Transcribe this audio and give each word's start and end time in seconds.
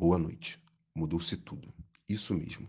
Boa 0.00 0.16
noite. 0.16 0.58
Mudou-se 0.94 1.36
tudo. 1.36 1.70
Isso 2.08 2.32
mesmo. 2.32 2.66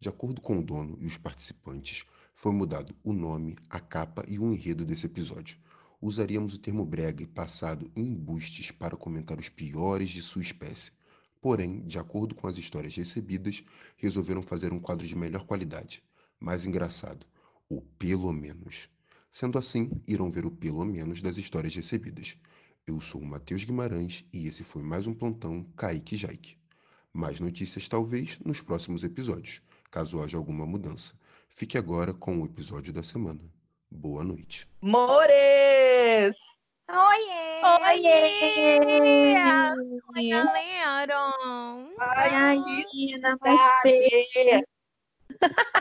De 0.00 0.08
acordo 0.08 0.40
com 0.40 0.58
o 0.58 0.64
dono 0.64 0.98
e 1.00 1.06
os 1.06 1.16
participantes, 1.16 2.04
foi 2.34 2.50
mudado 2.50 2.92
o 3.04 3.12
nome, 3.12 3.54
a 3.70 3.78
capa 3.78 4.24
e 4.26 4.36
o 4.36 4.52
enredo 4.52 4.84
desse 4.84 5.06
episódio. 5.06 5.56
Usaríamos 6.00 6.54
o 6.54 6.58
termo 6.58 6.84
brega 6.84 7.22
e 7.22 7.26
passado 7.28 7.88
em 7.94 8.08
embustes 8.08 8.72
para 8.72 8.96
comentar 8.96 9.38
os 9.38 9.48
piores 9.48 10.10
de 10.10 10.20
sua 10.20 10.42
espécie. 10.42 10.90
Porém, 11.40 11.82
de 11.82 12.00
acordo 12.00 12.34
com 12.34 12.48
as 12.48 12.58
histórias 12.58 12.96
recebidas, 12.96 13.62
resolveram 13.96 14.42
fazer 14.42 14.72
um 14.72 14.80
quadro 14.80 15.06
de 15.06 15.14
melhor 15.14 15.46
qualidade, 15.46 16.02
mais 16.40 16.66
engraçado, 16.66 17.24
o 17.68 17.80
pelo 17.80 18.32
menos. 18.32 18.88
Sendo 19.30 19.56
assim, 19.56 19.88
irão 20.04 20.28
ver 20.28 20.44
o 20.44 20.50
pelo 20.50 20.84
menos 20.84 21.22
das 21.22 21.36
histórias 21.36 21.76
recebidas. 21.76 22.36
Eu 22.84 23.00
sou 23.00 23.20
o 23.20 23.24
Matheus 23.24 23.62
Guimarães 23.62 24.24
e 24.32 24.48
esse 24.48 24.64
foi 24.64 24.82
mais 24.82 25.06
um 25.06 25.14
plantão 25.14 25.62
Kaique 25.76 26.16
Jaike. 26.16 26.60
Mais 27.12 27.38
notícias 27.40 27.88
talvez 27.88 28.38
nos 28.38 28.62
próximos 28.62 29.04
episódios, 29.04 29.60
caso 29.90 30.22
haja 30.22 30.38
alguma 30.38 30.64
mudança. 30.64 31.14
Fique 31.48 31.76
agora 31.76 32.14
com 32.14 32.40
o 32.40 32.46
episódio 32.46 32.92
da 32.92 33.02
semana. 33.02 33.40
Boa 33.90 34.24
noite. 34.24 34.66
Mores! 34.80 36.34
Oiê! 36.88 37.62
Oiê! 37.84 38.78
Oi, 40.16 40.28
galera! 40.30 41.32
Ai, 41.98 42.58
namastê! 43.20 44.64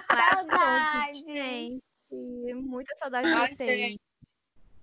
Saudade! 0.09 1.19
gente. 1.19 1.81
Muita 2.53 2.95
saudade 2.97 3.29
de 3.29 3.55
vocês. 3.55 3.97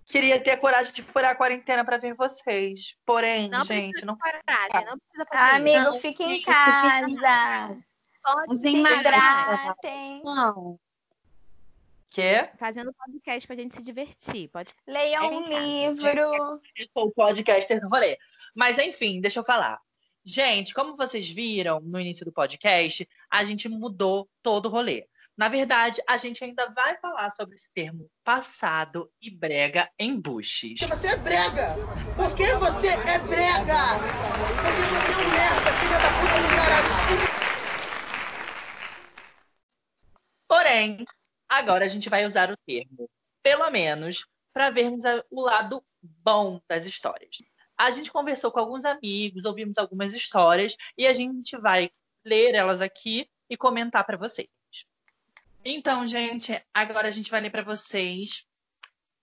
Queria 0.08 0.40
ter 0.42 0.56
coragem 0.56 0.92
de 0.92 1.02
furar 1.02 1.32
a 1.32 1.34
quarentena 1.34 1.84
pra 1.84 1.98
ver 1.98 2.14
vocês. 2.14 2.96
Porém, 3.04 3.48
Não 3.48 3.62
gente, 3.62 3.90
precisa 3.90 4.06
não. 4.06 4.16
coragem, 4.16 4.86
não 4.88 4.98
precisa 4.98 5.26
fazer 5.26 5.36
Ah, 5.42 5.56
Amigo, 5.56 5.76
isso. 5.78 5.90
Não, 5.92 6.00
fica 6.00 6.22
em 6.24 6.28
fica- 6.38 6.52
casa. 6.52 7.78
Pode 8.24 8.52
Usem. 8.52 8.82
Não. 10.24 10.78
Quê? 12.10 12.48
Fazendo 12.58 12.92
podcast 12.94 13.46
pra 13.46 13.56
gente 13.56 13.74
se 13.74 13.82
divertir. 13.82 14.48
Pode 14.48 14.70
Leiam 14.86 15.26
um 15.30 15.44
Fica 15.44 15.54
em 15.60 15.90
livro. 15.94 16.20
Eu 16.20 16.60
sou 16.92 17.06
o 17.08 17.10
podcaster 17.10 17.80
do 17.80 17.88
rolê. 17.88 18.16
Mas, 18.54 18.78
enfim, 18.78 19.20
deixa 19.20 19.40
eu 19.40 19.44
falar. 19.44 19.78
Gente, 20.24 20.74
como 20.74 20.96
vocês 20.96 21.28
viram 21.30 21.80
no 21.80 22.00
início 22.00 22.24
do 22.24 22.32
podcast, 22.32 23.06
a 23.30 23.44
gente 23.44 23.68
mudou 23.68 24.28
todo 24.42 24.66
o 24.66 24.68
rolê. 24.70 25.06
Na 25.38 25.48
verdade, 25.48 26.02
a 26.04 26.16
gente 26.16 26.42
ainda 26.42 26.68
vai 26.70 26.96
falar 26.96 27.30
sobre 27.30 27.54
esse 27.54 27.72
termo 27.72 28.10
passado 28.24 29.08
e 29.22 29.30
brega 29.30 29.88
em 29.96 30.20
buches. 30.20 30.80
Porque 30.80 30.96
você 30.96 31.06
é 31.06 31.16
brega! 31.16 31.76
Porque 32.16 32.54
você 32.56 32.88
é 32.88 33.18
brega! 33.20 33.76
Porque 34.42 34.82
você 34.90 35.12
é 35.12 35.16
um 35.16 35.30
merda, 35.30 35.72
filha 35.78 35.98
da 36.00 36.10
puta 36.18 36.42
do 36.42 36.48
caralho! 36.56 36.88
Porém, 40.48 41.04
agora 41.48 41.84
a 41.84 41.88
gente 41.88 42.08
vai 42.08 42.26
usar 42.26 42.50
o 42.50 42.56
termo, 42.66 43.08
pelo 43.40 43.70
menos, 43.70 44.26
para 44.52 44.70
vermos 44.70 45.04
o 45.30 45.40
lado 45.40 45.84
bom 46.02 46.60
das 46.68 46.84
histórias. 46.84 47.36
A 47.78 47.92
gente 47.92 48.10
conversou 48.10 48.50
com 48.50 48.58
alguns 48.58 48.84
amigos, 48.84 49.44
ouvimos 49.44 49.78
algumas 49.78 50.14
histórias 50.14 50.76
e 50.96 51.06
a 51.06 51.12
gente 51.12 51.56
vai 51.58 51.92
ler 52.24 52.56
elas 52.56 52.82
aqui 52.82 53.30
e 53.48 53.56
comentar 53.56 54.04
para 54.04 54.16
vocês. 54.16 54.48
Então, 55.70 56.06
gente, 56.06 56.64
agora 56.72 57.08
a 57.08 57.10
gente 57.10 57.30
vai 57.30 57.42
ler 57.42 57.50
para 57.50 57.62
vocês 57.62 58.42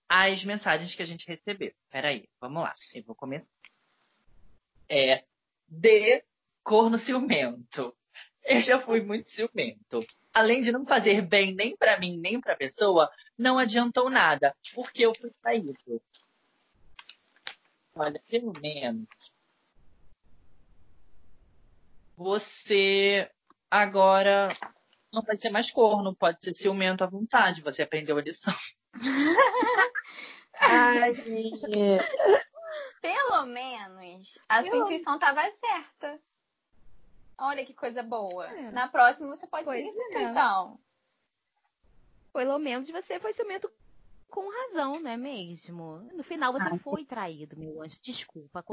as 0.08 0.44
mensagens 0.44 0.94
que 0.94 1.02
a 1.02 1.06
gente 1.06 1.28
recebeu. 1.28 1.74
Peraí, 1.90 2.30
vamos 2.40 2.62
lá. 2.62 2.76
Eu 2.94 3.04
vou 3.04 3.16
começar. 3.16 3.48
É 4.88 5.26
de 5.68 6.24
corno 6.64 7.00
ciumento. 7.00 7.98
Eu 8.44 8.62
já 8.62 8.80
fui 8.80 9.02
muito 9.02 9.28
ciumento. 9.32 10.06
Além 10.32 10.62
de 10.62 10.72
não 10.72 10.86
fazer 10.86 11.24
bem 11.24 11.56
nem 11.56 11.76
pra 11.76 12.00
mim, 12.00 12.16
nem 12.16 12.40
pra 12.40 12.56
pessoa, 12.56 13.10
não 13.36 13.58
adiantou 13.58 14.08
nada, 14.08 14.56
porque 14.76 15.04
eu 15.04 15.16
fui 15.16 15.32
traído. 15.42 15.74
Olha, 17.96 18.22
pelo 18.30 18.54
menos. 18.62 19.08
Você 22.16 23.32
agora 23.72 24.56
não 25.16 25.24
vai 25.24 25.38
ser 25.38 25.50
mais 25.50 25.72
corno, 25.72 26.14
pode 26.14 26.44
ser 26.44 26.54
ciumento 26.54 27.04
à 27.04 27.08
vontade. 27.08 27.62
Você 27.62 27.82
aprendeu 27.82 28.18
a 28.18 28.22
lição. 28.22 28.54
Ai, 30.60 31.14
Pelo 33.02 33.46
menos 33.46 34.38
a 34.48 34.62
sua 34.62 34.78
intuição 34.78 35.16
estava 35.16 35.42
certa. 35.60 36.20
Olha 37.38 37.66
que 37.66 37.74
coisa 37.74 38.04
boa. 38.04 38.48
É. 38.48 38.72
Na 38.72 38.88
próxima 38.88 39.36
você 39.36 39.48
pode 39.48 39.66
Pois 39.66 39.86
seguir 39.86 39.94
sua 39.94 40.04
é. 40.04 40.08
intuição. 40.08 40.80
Pelo 42.34 42.60
menos 42.60 42.90
você 42.90 43.20
foi 43.20 43.34
ciumento 43.34 43.72
com 44.30 44.50
razão, 44.50 45.00
não 45.00 45.12
é 45.12 45.16
mesmo? 45.16 46.00
No 46.14 46.24
final 46.24 46.52
você 46.52 46.78
foi 46.80 47.06
traído, 47.06 47.58
meu 47.58 47.82
anjo. 47.82 47.98
Desculpa. 48.02 48.66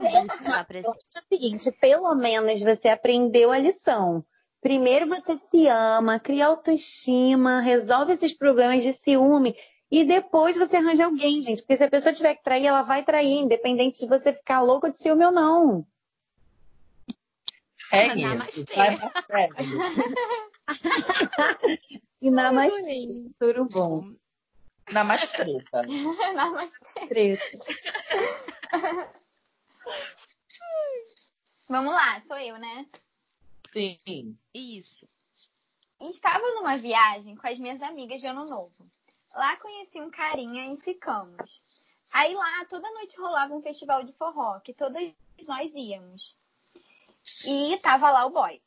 É 0.00 0.80
o 0.88 0.94
seguinte, 1.28 1.70
pelo 1.72 2.12
menos 2.16 2.60
você 2.60 2.88
aprendeu 2.88 3.52
a 3.52 3.58
lição. 3.58 4.24
Primeiro 4.64 5.06
você 5.06 5.38
se 5.50 5.68
ama, 5.68 6.18
cria 6.18 6.46
autoestima, 6.46 7.60
resolve 7.60 8.14
esses 8.14 8.32
problemas 8.32 8.82
de 8.82 8.94
ciúme 8.94 9.54
e 9.90 10.06
depois 10.06 10.56
você 10.56 10.78
arranja 10.78 11.04
alguém, 11.04 11.42
gente. 11.42 11.60
Porque 11.60 11.76
se 11.76 11.84
a 11.84 11.90
pessoa 11.90 12.14
tiver 12.14 12.36
que 12.36 12.42
trair, 12.42 12.64
ela 12.64 12.80
vai 12.80 13.04
trair, 13.04 13.40
independente 13.40 13.98
de 13.98 14.06
você 14.06 14.32
ficar 14.32 14.62
louco 14.62 14.90
de 14.90 14.96
ciúme 14.96 15.22
ou 15.22 15.30
não. 15.30 15.86
É 17.92 18.14
Namastê. 18.14 18.60
isso. 18.62 18.74
Vai 18.74 18.96
pra 18.96 19.22
sério. 19.24 19.54
E 22.22 22.30
namastê, 22.30 23.06
tudo 23.38 23.66
bom. 23.66 24.14
Na 24.90 25.04
mais 25.04 25.30
treta. 25.30 25.82
Não, 26.34 26.54
mas 26.54 26.72
Treta. 27.06 27.58
Vamos 31.68 31.92
lá, 31.92 32.22
sou 32.26 32.38
eu, 32.38 32.56
né? 32.56 32.86
Sim. 33.74 34.38
Isso. 34.54 35.08
Estava 36.00 36.44
numa 36.54 36.78
viagem 36.78 37.34
com 37.34 37.46
as 37.46 37.58
minhas 37.58 37.82
amigas 37.82 38.20
de 38.20 38.26
ano 38.28 38.44
novo. 38.44 38.72
Lá 39.34 39.56
conheci 39.56 40.00
um 40.00 40.10
carinha 40.10 40.72
e 40.72 40.76
ficamos. 40.76 41.60
Aí 42.12 42.32
lá 42.32 42.64
toda 42.66 42.88
noite 42.92 43.18
rolava 43.18 43.52
um 43.52 43.60
festival 43.60 44.04
de 44.04 44.12
forró, 44.12 44.60
que 44.60 44.72
todas 44.72 45.12
nós 45.48 45.72
íamos. 45.74 46.36
E 47.44 47.76
tava 47.78 48.12
lá 48.12 48.26
o 48.26 48.30
boy. 48.30 48.62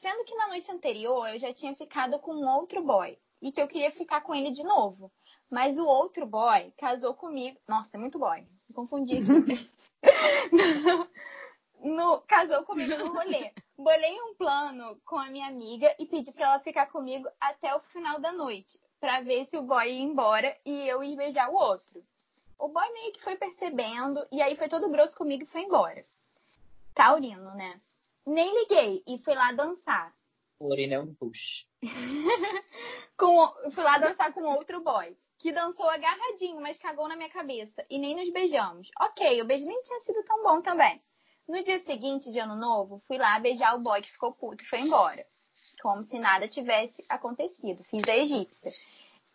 Sendo 0.00 0.24
que 0.24 0.36
na 0.36 0.46
noite 0.46 0.70
anterior 0.70 1.28
eu 1.28 1.40
já 1.40 1.52
tinha 1.52 1.74
ficado 1.74 2.20
com 2.20 2.32
um 2.32 2.48
outro 2.48 2.80
boy 2.80 3.18
e 3.42 3.50
que 3.50 3.60
eu 3.60 3.66
queria 3.66 3.90
ficar 3.90 4.20
com 4.20 4.32
ele 4.32 4.52
de 4.52 4.62
novo. 4.62 5.10
Mas 5.50 5.76
o 5.76 5.84
outro 5.84 6.24
boy 6.24 6.72
casou 6.78 7.14
comigo. 7.14 7.58
Nossa, 7.66 7.96
é 7.96 7.98
muito 7.98 8.16
boy. 8.16 8.46
Me 8.68 8.74
confundi 8.74 9.16
no, 11.82 12.20
casou 12.20 12.62
comigo 12.62 12.96
no 12.96 13.12
rolê. 13.12 13.52
Bolei 13.78 14.20
um 14.22 14.34
plano 14.34 14.98
com 15.04 15.16
a 15.16 15.30
minha 15.30 15.46
amiga 15.48 15.94
e 15.98 16.06
pedi 16.06 16.32
pra 16.32 16.46
ela 16.46 16.60
ficar 16.60 16.86
comigo 16.86 17.28
até 17.38 17.74
o 17.74 17.80
final 17.80 18.18
da 18.18 18.32
noite, 18.32 18.80
pra 18.98 19.20
ver 19.20 19.46
se 19.46 19.56
o 19.56 19.62
boy 19.62 19.86
ia 19.86 20.00
embora 20.00 20.56
e 20.64 20.88
eu 20.88 21.04
ia 21.04 21.16
beijar 21.16 21.50
o 21.50 21.54
outro. 21.54 22.02
O 22.58 22.68
boy 22.68 22.90
meio 22.92 23.12
que 23.12 23.22
foi 23.22 23.36
percebendo 23.36 24.26
e 24.32 24.40
aí 24.40 24.56
foi 24.56 24.68
todo 24.68 24.90
grosso 24.90 25.14
comigo 25.14 25.42
e 25.42 25.46
foi 25.46 25.60
embora. 25.60 26.06
Taurino, 26.94 27.54
né? 27.54 27.78
Nem 28.24 28.58
liguei 28.60 29.02
e 29.06 29.18
fui 29.18 29.34
lá 29.34 29.52
dançar. 29.52 30.16
Porém, 30.58 30.94
é 30.94 30.98
um 30.98 31.14
push. 31.14 31.66
Com, 33.16 33.70
fui 33.72 33.84
lá 33.84 33.98
dançar 33.98 34.32
com 34.32 34.42
outro 34.54 34.80
boy, 34.80 35.14
que 35.38 35.52
dançou 35.52 35.88
agarradinho, 35.88 36.60
mas 36.62 36.78
cagou 36.78 37.08
na 37.08 37.16
minha 37.16 37.28
cabeça 37.28 37.84
e 37.90 37.98
nem 37.98 38.16
nos 38.16 38.32
beijamos. 38.32 38.90
Ok, 39.00 39.42
o 39.42 39.44
beijo 39.44 39.66
nem 39.66 39.82
tinha 39.82 40.00
sido 40.00 40.22
tão 40.24 40.42
bom 40.42 40.62
também. 40.62 41.02
No 41.48 41.62
dia 41.62 41.78
seguinte, 41.80 42.30
de 42.32 42.38
ano 42.38 42.56
novo, 42.56 43.02
fui 43.06 43.18
lá 43.18 43.38
beijar 43.38 43.76
o 43.76 43.80
boy 43.80 44.02
que 44.02 44.10
ficou 44.10 44.32
puto 44.32 44.64
e 44.64 44.66
foi 44.66 44.80
embora. 44.80 45.24
Como 45.80 46.02
se 46.02 46.18
nada 46.18 46.48
tivesse 46.48 47.04
acontecido. 47.08 47.84
Fiz 47.84 48.02
a 48.08 48.16
egípcia. 48.16 48.72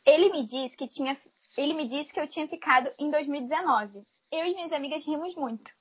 Ele 0.05 0.29
me 0.31 0.45
disse 0.45 0.75
que 0.75 0.87
tinha. 0.87 1.17
Ele 1.57 1.73
me 1.73 1.87
disse 1.87 2.11
que 2.11 2.19
eu 2.19 2.27
tinha 2.27 2.47
ficado 2.47 2.91
em 2.99 3.09
2019. 3.09 4.03
Eu 4.31 4.45
e 4.45 4.55
minhas 4.55 4.73
amigas 4.73 5.05
rimos 5.05 5.35
muito. 5.35 5.71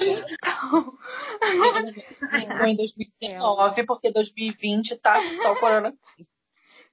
Então, 0.00 0.96
Foi 2.58 2.70
em 2.70 2.76
2019, 2.76 3.86
porque 3.86 4.12
2020 4.12 4.96
tá 4.98 5.20
só 5.42 5.52
o 5.52 5.60
corona. 5.60 5.94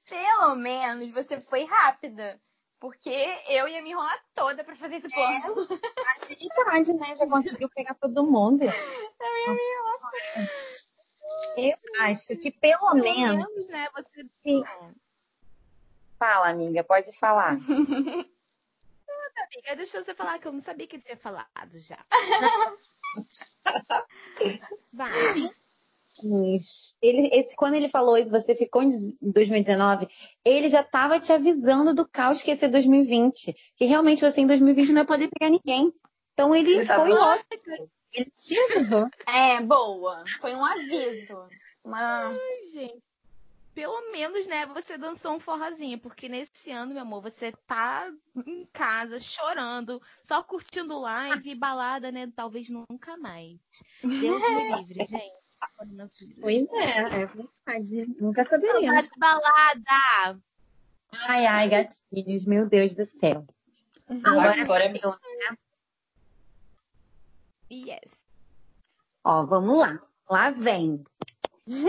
pelo 0.09 0.55
menos 0.55 1.09
você 1.11 1.41
foi 1.41 1.65
rápida. 1.65 2.39
Porque 2.79 3.09
eu 3.49 3.67
ia 3.67 3.81
me 3.81 3.91
enrolar 3.91 4.23
toda 4.35 4.63
pra 4.63 4.75
fazer 4.75 4.97
esse 4.97 5.09
plano. 5.09 5.67
Agilidade, 6.21 6.93
né? 6.93 7.15
Já 7.15 7.27
conseguiu 7.27 7.69
pegar 7.69 7.95
todo 7.95 8.23
mundo. 8.23 8.63
Eu 11.57 11.77
acho 12.01 12.35
que 12.37 12.51
pelo 12.51 12.91
Pelo 12.91 13.03
menos. 13.03 13.47
menos, 13.49 13.69
né? 13.69 13.89
Você 13.95 14.25
Sim. 14.43 14.63
Fala, 16.19 16.49
amiga, 16.49 16.83
pode 16.83 17.11
falar. 17.13 17.57
amiga, 19.47 19.75
deixa 19.75 20.03
você 20.03 20.13
falar 20.13 20.39
que 20.39 20.47
eu 20.47 20.51
não 20.51 20.61
sabia 20.61 20.87
que 20.87 20.99
tinha 20.99 21.17
falado 21.17 21.79
já. 21.79 22.03
Vai. 24.93 25.11
Ele, 27.01 27.29
esse, 27.33 27.55
quando 27.55 27.75
ele 27.75 27.89
falou 27.89 28.17
isso, 28.17 28.29
você 28.29 28.55
ficou 28.55 28.81
em 28.81 29.15
2019, 29.21 30.07
ele 30.43 30.69
já 30.69 30.81
estava 30.81 31.19
te 31.19 31.31
avisando 31.31 31.93
do 31.93 32.07
caos 32.07 32.41
que 32.41 32.51
ia 32.51 32.57
ser 32.57 32.69
2020. 32.69 33.55
Que 33.75 33.85
realmente 33.85 34.21
você 34.21 34.41
em 34.41 34.47
2020 34.47 34.91
não 34.91 35.01
ia 35.01 35.07
poder 35.07 35.29
pegar 35.29 35.51
ninguém. 35.51 35.91
Então 36.33 36.55
ele 36.55 36.85
foi 36.85 37.11
ótimo. 37.11 37.89
Ele 38.13 38.31
te 38.31 38.59
avisou. 38.59 39.09
É, 39.27 39.61
boa. 39.61 40.23
Foi 40.39 40.55
um 40.55 40.63
aviso. 40.63 41.47
Uma... 41.83 42.29
Ai, 42.29 42.71
gente. 42.73 43.07
Pelo 43.77 44.11
menos, 44.11 44.47
né, 44.47 44.65
você 44.65 44.97
dançou 44.97 45.35
um 45.35 45.39
forrozinho, 45.39 45.99
porque 45.99 46.27
nesse 46.27 46.71
ano, 46.71 46.93
meu 46.93 47.03
amor, 47.03 47.21
você 47.21 47.53
tá 47.67 48.11
em 48.47 48.65
casa 48.73 49.19
chorando, 49.19 50.01
só 50.27 50.41
curtindo 50.41 50.99
live, 50.99 51.53
balada, 51.53 52.11
né? 52.11 52.27
Talvez 52.35 52.67
nunca 52.69 53.15
mais. 53.17 53.59
Deus 54.01 54.41
me 54.41 54.77
livre, 54.77 55.05
gente. 55.05 55.46
Pois 56.41 56.67
é, 56.71 56.99
é 56.99 57.25
verdade. 57.25 58.15
Nunca 58.19 58.43
saberíamos. 58.45 58.85
Saudade 58.85 59.09
de 59.09 59.19
balada! 59.19 60.39
Ai, 61.27 61.45
ai, 61.45 61.69
gatilhos, 61.69 62.45
meu 62.45 62.67
Deus 62.67 62.93
do 62.93 63.05
céu. 63.05 63.45
Agora, 64.23 64.61
Agora 64.61 64.83
é 64.85 64.93
eu, 65.03 65.15
Yes. 67.69 68.11
Ó, 69.23 69.45
vamos 69.45 69.77
lá. 69.77 69.99
Lá 70.29 70.51
vem. 70.51 71.03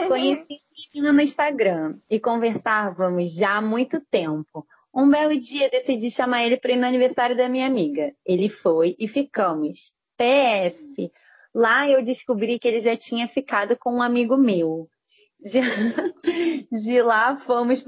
Conheci 0.08 0.54
o 0.54 0.94
menino 0.94 1.12
no 1.12 1.20
Instagram 1.20 1.98
e 2.10 2.18
conversávamos 2.18 3.32
já 3.32 3.56
há 3.56 3.62
muito 3.62 4.00
tempo. 4.00 4.66
Um 4.92 5.08
belo 5.08 5.38
dia 5.38 5.70
decidi 5.70 6.10
chamar 6.10 6.44
ele 6.44 6.56
para 6.56 6.72
ir 6.72 6.76
no 6.76 6.86
aniversário 6.86 7.36
da 7.36 7.48
minha 7.48 7.66
amiga. 7.66 8.12
Ele 8.26 8.48
foi 8.48 8.96
e 8.98 9.06
ficamos. 9.06 9.92
PS. 10.16 11.10
Lá 11.58 11.88
eu 11.90 12.04
descobri 12.04 12.56
que 12.56 12.68
ele 12.68 12.78
já 12.78 12.96
tinha 12.96 13.26
ficado 13.26 13.76
com 13.76 13.94
um 13.94 14.00
amigo 14.00 14.36
meu. 14.36 14.86
De, 15.40 15.58
de 16.70 17.02
lá 17.02 17.36
fomos 17.38 17.84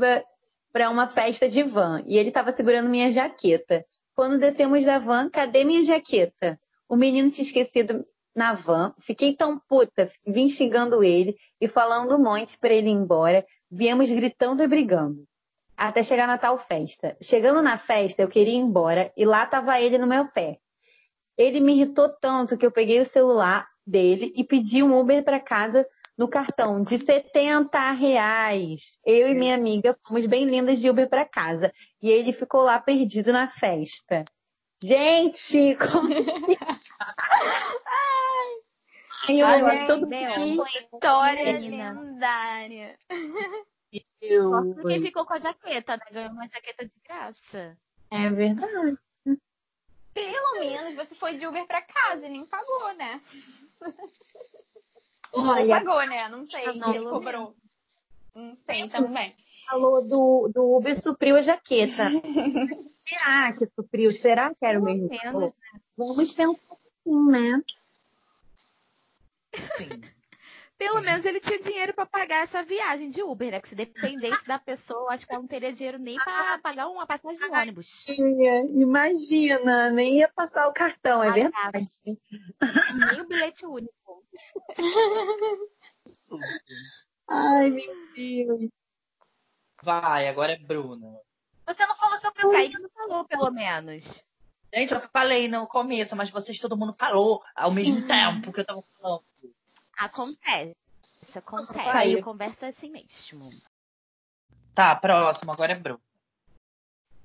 para 0.73 0.91
uma 0.91 1.07
festa 1.07 1.49
de 1.49 1.63
van 1.63 2.03
e 2.05 2.19
ele 2.19 2.31
estava 2.31 2.51
segurando 2.51 2.91
minha 2.91 3.13
jaqueta. 3.13 3.85
Quando 4.13 4.41
descemos 4.41 4.85
da 4.85 4.99
van, 4.99 5.31
cadê 5.31 5.63
minha 5.63 5.85
jaqueta? 5.85 6.59
O 6.89 6.97
menino 6.97 7.31
tinha 7.31 7.47
esquecido 7.47 8.05
na 8.35 8.55
van. 8.55 8.93
Fiquei 9.03 9.37
tão 9.37 9.57
puta, 9.69 10.11
vim 10.27 10.49
xingando 10.49 11.05
ele 11.05 11.37
e 11.61 11.69
falando 11.69 12.17
um 12.17 12.25
monte 12.25 12.59
para 12.59 12.75
ele 12.75 12.89
ir 12.89 12.95
embora. 12.95 13.47
Viemos 13.71 14.11
gritando 14.11 14.65
e 14.65 14.67
brigando. 14.67 15.23
Até 15.77 16.03
chegar 16.03 16.27
na 16.27 16.39
tal 16.39 16.59
festa. 16.59 17.17
Chegando 17.23 17.63
na 17.63 17.79
festa, 17.79 18.21
eu 18.21 18.27
queria 18.27 18.55
ir 18.55 18.57
embora 18.57 19.13
e 19.17 19.25
lá 19.25 19.47
tava 19.47 19.81
ele 19.81 19.97
no 19.97 20.09
meu 20.09 20.27
pé. 20.27 20.59
Ele 21.41 21.59
me 21.59 21.73
irritou 21.73 22.07
tanto 22.21 22.59
que 22.59 22.67
eu 22.67 22.71
peguei 22.71 23.01
o 23.01 23.09
celular 23.09 23.67
dele 23.87 24.31
e 24.37 24.45
pedi 24.45 24.83
um 24.83 25.01
Uber 25.01 25.25
para 25.25 25.41
casa 25.41 25.87
no 26.17 26.29
cartão 26.29 26.83
de 26.83 26.99
70 27.03 27.93
reais. 27.93 28.99
Eu 29.07 29.27
e 29.27 29.35
minha 29.35 29.55
amiga 29.55 29.97
fomos 30.07 30.27
bem 30.27 30.45
lindas 30.45 30.79
de 30.79 30.91
Uber 30.91 31.09
para 31.09 31.25
casa. 31.25 31.73
E 32.03 32.11
ele 32.11 32.35
ficou 32.35 32.61
lá 32.61 32.79
perdido 32.79 33.33
na 33.33 33.49
festa. 33.49 34.27
Gente, 34.83 35.77
como... 35.81 36.13
Ai, 39.27 39.41
eu 39.41 39.47
Ai, 39.47 39.65
gente, 39.65 39.87
todo 39.87 40.07
mundo. 40.07 40.65
História 40.67 41.55
Menina. 41.55 41.99
lendária. 41.99 42.99
Só 43.09 44.75
porque 44.75 45.01
ficou 45.01 45.25
com 45.25 45.33
a 45.33 45.39
jaqueta, 45.39 45.97
né? 45.97 46.05
Ganhou 46.13 46.33
uma 46.33 46.47
jaqueta 46.49 46.85
de 46.85 46.93
graça. 47.03 47.79
É 48.11 48.29
verdade. 48.29 48.99
Pelo 50.15 50.61
menos 50.61 50.95
você 50.95 51.15
foi 51.15 51.37
de 51.39 51.47
Uber 51.47 51.67
pra 51.67 51.83
casa 51.83 52.27
e 52.27 52.31
nem 52.31 52.47
pagou, 52.47 52.95
né? 52.95 53.21
Olha, 55.33 55.79
pagou, 55.79 56.07
né? 56.07 56.29
Não 56.29 56.49
sei. 56.49 56.67
Ah, 56.67 56.75
não. 56.75 56.95
Ele 56.95 57.05
cobrou. 57.05 57.55
Não 58.35 58.57
sei 58.67 58.89
também. 58.89 59.35
falou 59.69 60.03
do, 60.03 60.51
do 60.53 60.77
Uber 60.77 61.01
supriu 61.01 61.37
a 61.37 61.43
jaqueta. 61.43 62.11
Será 63.09 63.53
que 63.53 63.67
supriu? 63.75 64.13
Será 64.13 64.55
que 64.55 64.65
era 64.65 64.79
o 64.79 64.83
mesmo? 64.85 65.09
Menos, 65.09 65.53
Vamos 65.97 66.33
pensar 66.33 66.75
assim, 66.75 67.31
né? 67.31 67.63
Sim. 69.77 70.20
Pelo 70.81 71.03
menos 71.03 71.27
ele 71.27 71.41
tinha 71.41 71.61
dinheiro 71.61 71.93
pra 71.93 72.07
pagar 72.07 72.45
essa 72.45 72.63
viagem 72.63 73.11
de 73.11 73.23
Uber, 73.23 73.51
né? 73.51 73.61
Porque 73.61 73.69
se 73.69 73.75
dependesse 73.75 74.47
da 74.47 74.59
pessoa, 74.59 75.13
acho 75.13 75.27
que 75.27 75.33
ela 75.35 75.43
não 75.43 75.47
teria 75.47 75.75
dinheiro 75.75 75.99
nem 75.99 76.17
pra 76.17 76.59
pagar 76.63 76.89
uma 76.89 77.07
passagem 77.07 77.39
de 77.39 77.45
ônibus. 77.45 77.87
Imagina, 78.09 79.91
nem 79.91 80.21
ia 80.21 80.29
passar 80.35 80.67
o 80.69 80.73
cartão, 80.73 81.23
é 81.23 81.29
Ah, 81.29 81.33
verdade. 81.33 81.87
Nem 83.11 83.21
o 83.21 83.29
bilhete 83.29 83.67
único. 83.67 84.25
Ai, 87.29 87.69
meu 87.69 87.95
Deus. 88.17 88.71
Vai, 89.83 90.29
agora 90.29 90.53
é 90.53 90.59
Bruna. 90.59 91.21
Você 91.67 91.85
não 91.85 91.95
falou 91.95 92.17
sobre 92.17 92.47
o 92.47 92.53
Kaique, 92.53 92.81
não 92.81 92.89
falou, 92.89 93.25
pelo 93.27 93.51
menos. 93.51 94.03
Gente, 94.75 94.95
eu 94.95 95.01
falei 95.13 95.47
no 95.47 95.67
começo, 95.67 96.17
mas 96.17 96.31
vocês 96.31 96.59
todo 96.59 96.75
mundo 96.75 96.95
falou 96.95 97.43
ao 97.55 97.71
mesmo 97.71 98.07
tempo 98.07 98.51
que 98.51 98.61
eu 98.61 98.65
tava 98.65 98.83
falando. 98.99 99.30
Acontece. 100.01 100.75
Acontece. 101.35 101.75
Caiu. 101.75 102.23
Conversa 102.23 102.69
assim 102.69 102.91
mesmo. 102.91 103.51
Tá, 104.75 104.97
próximo, 104.97 105.53
agora 105.53 105.73
é 105.73 105.75
Bruna. 105.75 106.01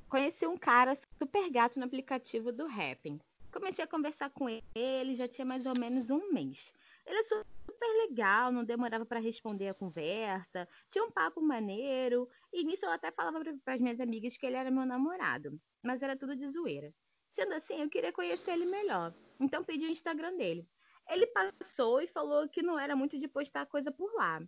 Conheci 0.10 0.46
um 0.46 0.58
cara 0.58 0.94
super 1.18 1.50
gato 1.50 1.80
no 1.80 1.86
aplicativo 1.86 2.52
do 2.52 2.68
Rapping. 2.68 3.18
Comecei 3.50 3.86
a 3.86 3.88
conversar 3.88 4.30
com 4.30 4.50
ele, 4.76 5.16
já 5.16 5.26
tinha 5.26 5.46
mais 5.46 5.66
ou 5.66 5.74
menos 5.80 6.10
um 6.10 6.34
mês. 6.34 6.74
Ele 7.06 7.18
é 7.18 7.24
super 7.24 8.08
legal, 8.10 8.52
não 8.52 8.66
demorava 8.66 9.06
para 9.06 9.20
responder 9.20 9.70
a 9.70 9.74
conversa, 9.74 10.68
tinha 10.92 11.06
um 11.06 11.12
papo 11.12 11.42
maneiro, 11.42 12.28
e 12.52 12.64
nisso 12.66 12.86
eu 12.86 12.92
até 12.92 13.10
falava 13.12 13.42
para 13.64 13.76
as 13.76 13.80
minhas 13.80 14.02
amigas 14.02 14.36
que 14.36 14.46
ele 14.46 14.58
era 14.58 14.70
meu 14.70 14.86
namorado, 14.86 15.58
mas 15.82 16.02
era 16.02 16.18
tudo 16.18 16.36
de 16.36 16.50
zoeira. 16.50 16.94
Sendo 17.32 17.54
assim, 17.54 17.82
eu 17.82 17.90
queria 17.90 18.12
conhecer 18.12 18.52
ele 18.52 18.66
melhor, 18.66 19.14
então 19.40 19.64
pedi 19.64 19.86
o 19.86 19.92
Instagram 19.92 20.36
dele. 20.36 20.68
Ele 21.10 21.28
passou 21.28 22.02
e 22.02 22.08
falou 22.08 22.48
que 22.50 22.62
não 22.62 22.80
era 22.80 22.96
muito 22.96 23.20
de 23.20 23.28
postar 23.28 23.66
coisa 23.66 23.92
por 23.92 24.14
lá. 24.16 24.42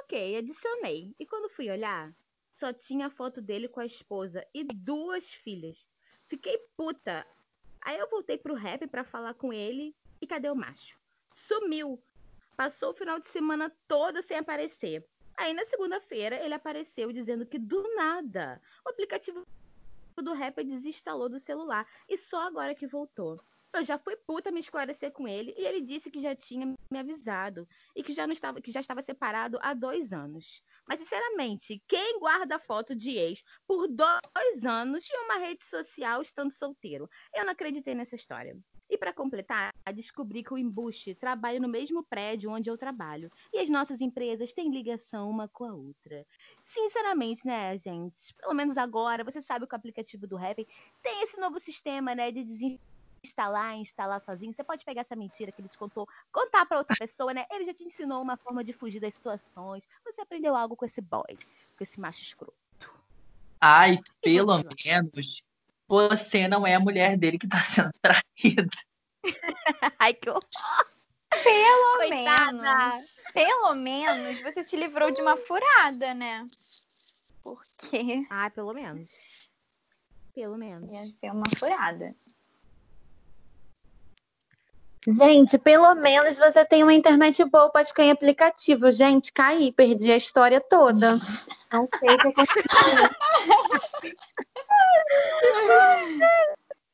Ok, 0.00 0.36
adicionei. 0.36 1.14
E 1.18 1.26
quando 1.26 1.50
fui 1.50 1.70
olhar, 1.70 2.14
só 2.58 2.72
tinha 2.72 3.10
foto 3.10 3.40
dele 3.40 3.68
com 3.68 3.80
a 3.80 3.86
esposa 3.86 4.46
e 4.54 4.64
duas 4.64 5.28
filhas. 5.28 5.76
Fiquei 6.26 6.58
puta. 6.76 7.26
Aí 7.80 7.98
eu 7.98 8.08
voltei 8.08 8.36
pro 8.36 8.54
rap 8.54 8.86
pra 8.86 9.04
falar 9.04 9.34
com 9.34 9.52
ele 9.52 9.94
e 10.20 10.26
cadê 10.26 10.50
o 10.50 10.56
macho? 10.56 10.98
Sumiu. 11.46 12.02
Passou 12.56 12.90
o 12.90 12.94
final 12.94 13.20
de 13.20 13.28
semana 13.28 13.72
todo 13.86 14.22
sem 14.22 14.36
aparecer. 14.36 15.06
Aí 15.36 15.54
na 15.54 15.64
segunda-feira 15.64 16.42
ele 16.44 16.54
apareceu 16.54 17.12
dizendo 17.12 17.46
que 17.46 17.58
do 17.58 17.82
nada 17.94 18.60
o 18.84 18.88
aplicativo 18.88 19.46
do 20.16 20.32
rap 20.32 20.64
desinstalou 20.64 21.28
do 21.28 21.38
celular 21.38 21.86
e 22.08 22.18
só 22.18 22.40
agora 22.42 22.74
que 22.74 22.88
voltou. 22.88 23.36
Eu 23.72 23.84
já 23.84 23.98
fui 23.98 24.16
puta 24.16 24.50
me 24.50 24.60
esclarecer 24.60 25.12
com 25.12 25.28
ele 25.28 25.54
e 25.56 25.64
ele 25.64 25.82
disse 25.82 26.10
que 26.10 26.20
já 26.20 26.34
tinha 26.34 26.66
me 26.66 26.98
avisado 26.98 27.68
e 27.94 28.02
que 28.02 28.14
já 28.14 28.26
não 28.26 28.32
estava, 28.32 28.60
que 28.60 28.72
já 28.72 28.80
estava 28.80 29.02
separado 29.02 29.58
há 29.60 29.74
dois 29.74 30.12
anos. 30.12 30.62
Mas 30.86 31.00
sinceramente, 31.00 31.82
quem 31.86 32.18
guarda 32.18 32.58
foto 32.58 32.94
de 32.94 33.10
ex 33.10 33.44
por 33.66 33.86
dois 33.86 34.64
anos 34.64 35.06
em 35.10 35.24
uma 35.24 35.38
rede 35.38 35.64
social 35.64 36.22
estando 36.22 36.52
solteiro? 36.52 37.08
Eu 37.34 37.44
não 37.44 37.52
acreditei 37.52 37.94
nessa 37.94 38.16
história. 38.16 38.56
E 38.90 38.96
para 38.96 39.12
completar, 39.12 39.70
descobri 39.94 40.42
que 40.42 40.52
o 40.52 40.58
embuste 40.58 41.14
trabalha 41.14 41.60
no 41.60 41.68
mesmo 41.68 42.02
prédio 42.02 42.50
onde 42.50 42.70
eu 42.70 42.78
trabalho. 42.78 43.28
E 43.52 43.58
as 43.58 43.68
nossas 43.68 44.00
empresas 44.00 44.52
têm 44.54 44.70
ligação 44.70 45.28
uma 45.28 45.46
com 45.46 45.64
a 45.64 45.74
outra. 45.74 46.26
Sinceramente, 46.64 47.46
né, 47.46 47.76
gente? 47.76 48.34
Pelo 48.40 48.54
menos 48.54 48.78
agora, 48.78 49.24
você 49.24 49.42
sabe 49.42 49.66
que 49.66 49.74
o 49.74 49.76
aplicativo 49.76 50.26
do 50.26 50.36
Rap 50.36 50.66
tem 51.02 51.22
esse 51.22 51.38
novo 51.38 51.60
sistema, 51.60 52.14
né, 52.14 52.32
de 52.32 52.44
desinstalar 52.44 52.87
e 53.22 53.82
instalar 53.82 54.20
sozinho. 54.20 54.52
Você 54.52 54.62
pode 54.64 54.84
pegar 54.84 55.02
essa 55.02 55.16
mentira 55.16 55.50
que 55.52 55.60
ele 55.60 55.68
te 55.68 55.78
contou, 55.78 56.08
contar 56.32 56.66
para 56.66 56.78
outra 56.78 56.96
pessoa, 56.96 57.32
né? 57.34 57.44
Ele 57.50 57.64
já 57.64 57.74
te 57.74 57.84
ensinou 57.84 58.22
uma 58.22 58.36
forma 58.36 58.62
de 58.64 58.72
fugir 58.72 59.00
das 59.00 59.14
situações. 59.14 59.82
Você 60.04 60.20
aprendeu 60.20 60.54
algo 60.56 60.76
com 60.76 60.84
esse 60.84 61.00
boy, 61.00 61.38
com 61.76 61.84
esse 61.84 61.98
macho 62.00 62.22
escroto. 62.22 62.54
Ai, 63.60 63.98
pelo 64.22 64.62
menos 64.84 65.42
você 65.88 66.46
não 66.46 66.66
é 66.66 66.74
a 66.74 66.80
mulher 66.80 67.16
dele 67.16 67.38
que 67.38 67.48
tá 67.48 67.58
sendo 67.58 67.90
traída. 68.00 68.68
Ai, 69.98 70.14
que 70.14 70.30
horror. 70.30 70.42
Pelo 71.30 71.96
Coitada. 71.98 72.52
menos. 72.52 73.14
Pelo 73.34 73.74
menos 73.74 74.40
você 74.42 74.64
se 74.64 74.76
livrou 74.76 75.10
de 75.10 75.20
uma 75.20 75.36
furada, 75.36 76.14
né? 76.14 76.48
Porque 77.42 78.26
Ah, 78.30 78.48
pelo 78.50 78.72
menos. 78.72 79.08
Pelo 80.34 80.56
menos. 80.56 80.90
ia 80.90 81.06
ser 81.20 81.32
uma 81.32 81.44
furada. 81.58 82.14
Gente, 85.06 85.56
pelo 85.58 85.94
menos 85.94 86.38
você 86.38 86.64
tem 86.64 86.82
uma 86.82 86.92
internet 86.92 87.44
boa 87.44 87.70
para 87.70 87.84
ficar 87.84 88.04
em 88.04 88.10
aplicativo. 88.10 88.90
Gente, 88.90 89.32
caí, 89.32 89.72
perdi 89.72 90.10
a 90.10 90.16
história 90.16 90.60
toda. 90.60 91.12
Não 91.72 91.88
sei 91.98 92.14
o 92.14 92.18
que 92.18 92.28
aconteceu. 92.28 93.10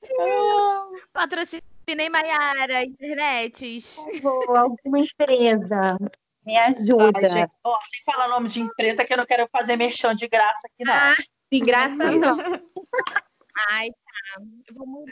Patrocinei 1.13 2.09
Maiara, 2.11 2.85
internet. 2.85 3.85
Vou, 4.23 4.57
alguma 4.57 4.99
empresa. 5.01 5.99
Me 6.45 6.57
ajuda. 6.59 7.21
Ai, 7.23 7.29
gente, 7.29 7.53
ó, 7.65 7.75
sem 7.81 8.05
falar 8.05 8.29
nome 8.29 8.49
de 8.49 8.61
empresa 8.61 9.05
que 9.05 9.13
eu 9.13 9.17
não 9.17 9.25
quero 9.25 9.49
fazer 9.51 9.77
merchan 9.77 10.15
de 10.15 10.29
graça 10.29 10.67
aqui, 10.67 10.85
não. 10.85 10.95
Ah, 10.95 11.17
de 11.51 11.61
graça 11.61 11.95
não. 11.95 12.37
Ai, 13.71 13.91
tá. 13.91 14.43
Vamos. 14.75 15.11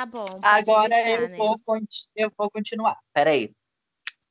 Tá 0.00 0.06
bom. 0.06 0.38
Agora 0.40 0.88
deixar, 0.88 1.10
eu, 1.10 1.28
né? 1.28 1.36
vou, 1.36 1.60
eu 2.16 2.32
vou 2.34 2.50
continuar. 2.50 2.96
Peraí. 3.12 3.52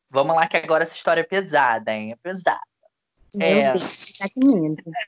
Vamos 0.10 0.36
lá, 0.36 0.48
que 0.48 0.58
agora 0.58 0.82
essa 0.82 0.96
história 0.96 1.22
é 1.22 1.24
pesada, 1.24 1.94
hein? 1.94 2.12
É 2.12 2.16
pesada. 2.16 2.60
Meu 3.32 3.48
É. 3.48 3.74
Deus, 3.74 3.96
tá. 4.18 4.26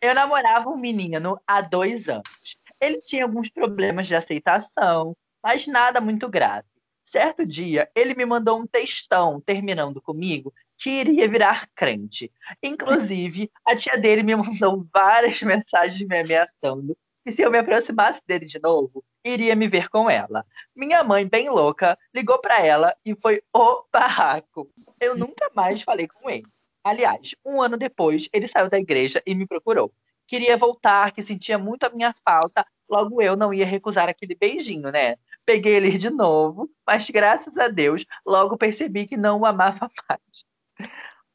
Eu 0.00 0.14
namorava 0.14 0.70
um 0.70 0.76
menino 0.78 1.38
há 1.46 1.60
dois 1.60 2.08
anos. 2.08 2.56
Ele 2.80 2.98
tinha 3.00 3.24
alguns 3.24 3.50
problemas 3.50 4.06
de 4.06 4.14
aceitação, 4.14 5.14
mas 5.42 5.66
nada 5.66 6.00
muito 6.00 6.30
grave. 6.30 6.66
Certo 7.04 7.44
dia, 7.44 7.90
ele 7.94 8.14
me 8.14 8.24
mandou 8.24 8.58
um 8.58 8.66
textão 8.66 9.38
terminando 9.38 10.00
comigo 10.00 10.54
que 10.78 10.88
iria 10.88 11.28
virar 11.28 11.68
crente. 11.74 12.32
Inclusive, 12.62 13.50
a 13.66 13.76
tia 13.76 13.98
dele 13.98 14.22
me 14.22 14.34
mandou 14.62 14.86
várias 14.94 15.42
mensagens 15.42 16.08
me 16.08 16.20
ameaçando 16.20 16.96
que 17.28 17.32
se 17.32 17.42
eu 17.42 17.50
me 17.50 17.58
aproximasse 17.58 18.22
dele 18.26 18.46
de 18.46 18.58
novo, 18.58 19.04
iria 19.22 19.54
me 19.54 19.68
ver 19.68 19.90
com 19.90 20.08
ela. 20.08 20.46
Minha 20.74 21.04
mãe, 21.04 21.28
bem 21.28 21.50
louca, 21.50 21.98
ligou 22.14 22.38
para 22.38 22.64
ela 22.64 22.96
e 23.04 23.14
foi 23.14 23.42
o 23.54 23.84
barraco. 23.92 24.70
Eu 24.98 25.14
nunca 25.14 25.50
mais 25.54 25.82
falei 25.82 26.08
com 26.08 26.30
ele. 26.30 26.46
Aliás, 26.82 27.34
um 27.44 27.60
ano 27.60 27.76
depois, 27.76 28.30
ele 28.32 28.48
saiu 28.48 28.70
da 28.70 28.78
igreja 28.78 29.22
e 29.26 29.34
me 29.34 29.46
procurou. 29.46 29.92
Queria 30.26 30.56
voltar, 30.56 31.12
que 31.12 31.20
sentia 31.20 31.58
muito 31.58 31.84
a 31.84 31.90
minha 31.90 32.14
falta, 32.26 32.66
logo 32.88 33.20
eu 33.20 33.36
não 33.36 33.52
ia 33.52 33.66
recusar 33.66 34.08
aquele 34.08 34.34
beijinho, 34.34 34.90
né? 34.90 35.16
Peguei 35.44 35.74
ele 35.74 35.98
de 35.98 36.08
novo, 36.08 36.70
mas 36.86 37.10
graças 37.10 37.58
a 37.58 37.68
Deus, 37.68 38.06
logo 38.24 38.56
percebi 38.56 39.06
que 39.06 39.18
não 39.18 39.40
o 39.40 39.44
amava 39.44 39.90
mais. 40.08 40.44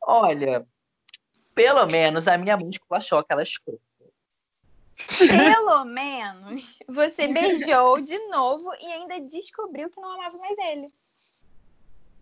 Olha, 0.02 0.66
pelo 1.54 1.86
menos 1.86 2.28
a 2.28 2.36
minha 2.36 2.58
mãe 2.58 2.72
esculachou 2.72 3.20
aquela 3.20 3.44
escrota. 3.44 3.93
Pelo 5.07 5.86
menos 5.93 6.77
você 6.88 7.27
beijou 7.27 8.01
de 8.01 8.17
novo 8.27 8.72
e 8.79 8.86
ainda 8.86 9.19
descobriu 9.22 9.89
que 9.89 10.00
não 10.00 10.12
amava 10.12 10.38
mais 10.38 10.55
ele. 10.57 10.88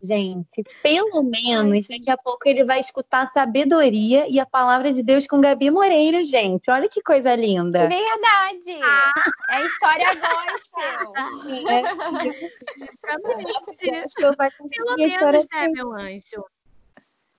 Gente, 0.04 0.64
pelo 0.82 1.22
menos 1.22 1.88
daqui 1.88 2.10
a 2.10 2.18
pouco 2.18 2.50
ele 2.50 2.64
vai 2.64 2.80
escutar 2.80 3.22
a 3.22 3.28
sabedoria 3.28 4.28
e 4.28 4.40
a 4.40 4.48
palavra 4.48 4.92
de 4.92 5.04
Deus 5.04 5.28
com 5.28 5.40
Gabi 5.40 5.70
Moreira, 5.70 6.24
gente. 6.24 6.72
Olha 6.72 6.90
que 6.90 7.04
coisa 7.04 7.36
linda. 7.36 7.88
Verdade! 7.88 8.80
É 9.52 9.64
história 9.64 10.16
gospel. 10.16 11.14
Vai 11.64 11.84
Pelo 14.36 14.52
conseguir 14.58 15.04
a 15.04 15.06
história 15.06 15.40
menos, 15.40 15.48
né, 15.54 15.68
meu 15.68 15.94
anjo? 15.94 16.44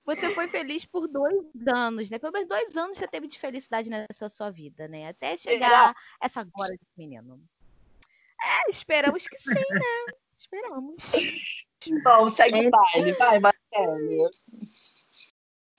Você 0.05 0.33
foi 0.35 0.47
feliz 0.49 0.83
por 0.83 1.07
dois 1.07 1.45
anos, 1.67 2.09
né? 2.09 2.19
Pelo 2.19 2.33
menos 2.33 2.49
dois 2.49 2.75
anos 2.75 2.97
você 2.97 3.07
teve 3.07 3.27
de 3.27 3.39
felicidade 3.39 3.89
nessa 3.89 4.29
sua 4.29 4.49
vida, 4.49 4.87
né? 4.87 5.07
Até 5.07 5.37
chegar 5.37 5.95
essa 6.21 6.43
glória 6.43 6.77
desse 6.77 6.91
menino. 6.97 7.41
É, 8.41 8.69
esperamos 8.69 9.25
que 9.25 9.37
sim, 9.37 9.49
né? 9.49 10.13
Esperamos. 10.37 10.95
Bom, 12.03 12.29
segue 12.29 12.65
É. 12.65 12.67
o 12.67 12.71
baile, 12.71 13.13
vai, 13.13 13.39
Marcelo. 13.39 14.29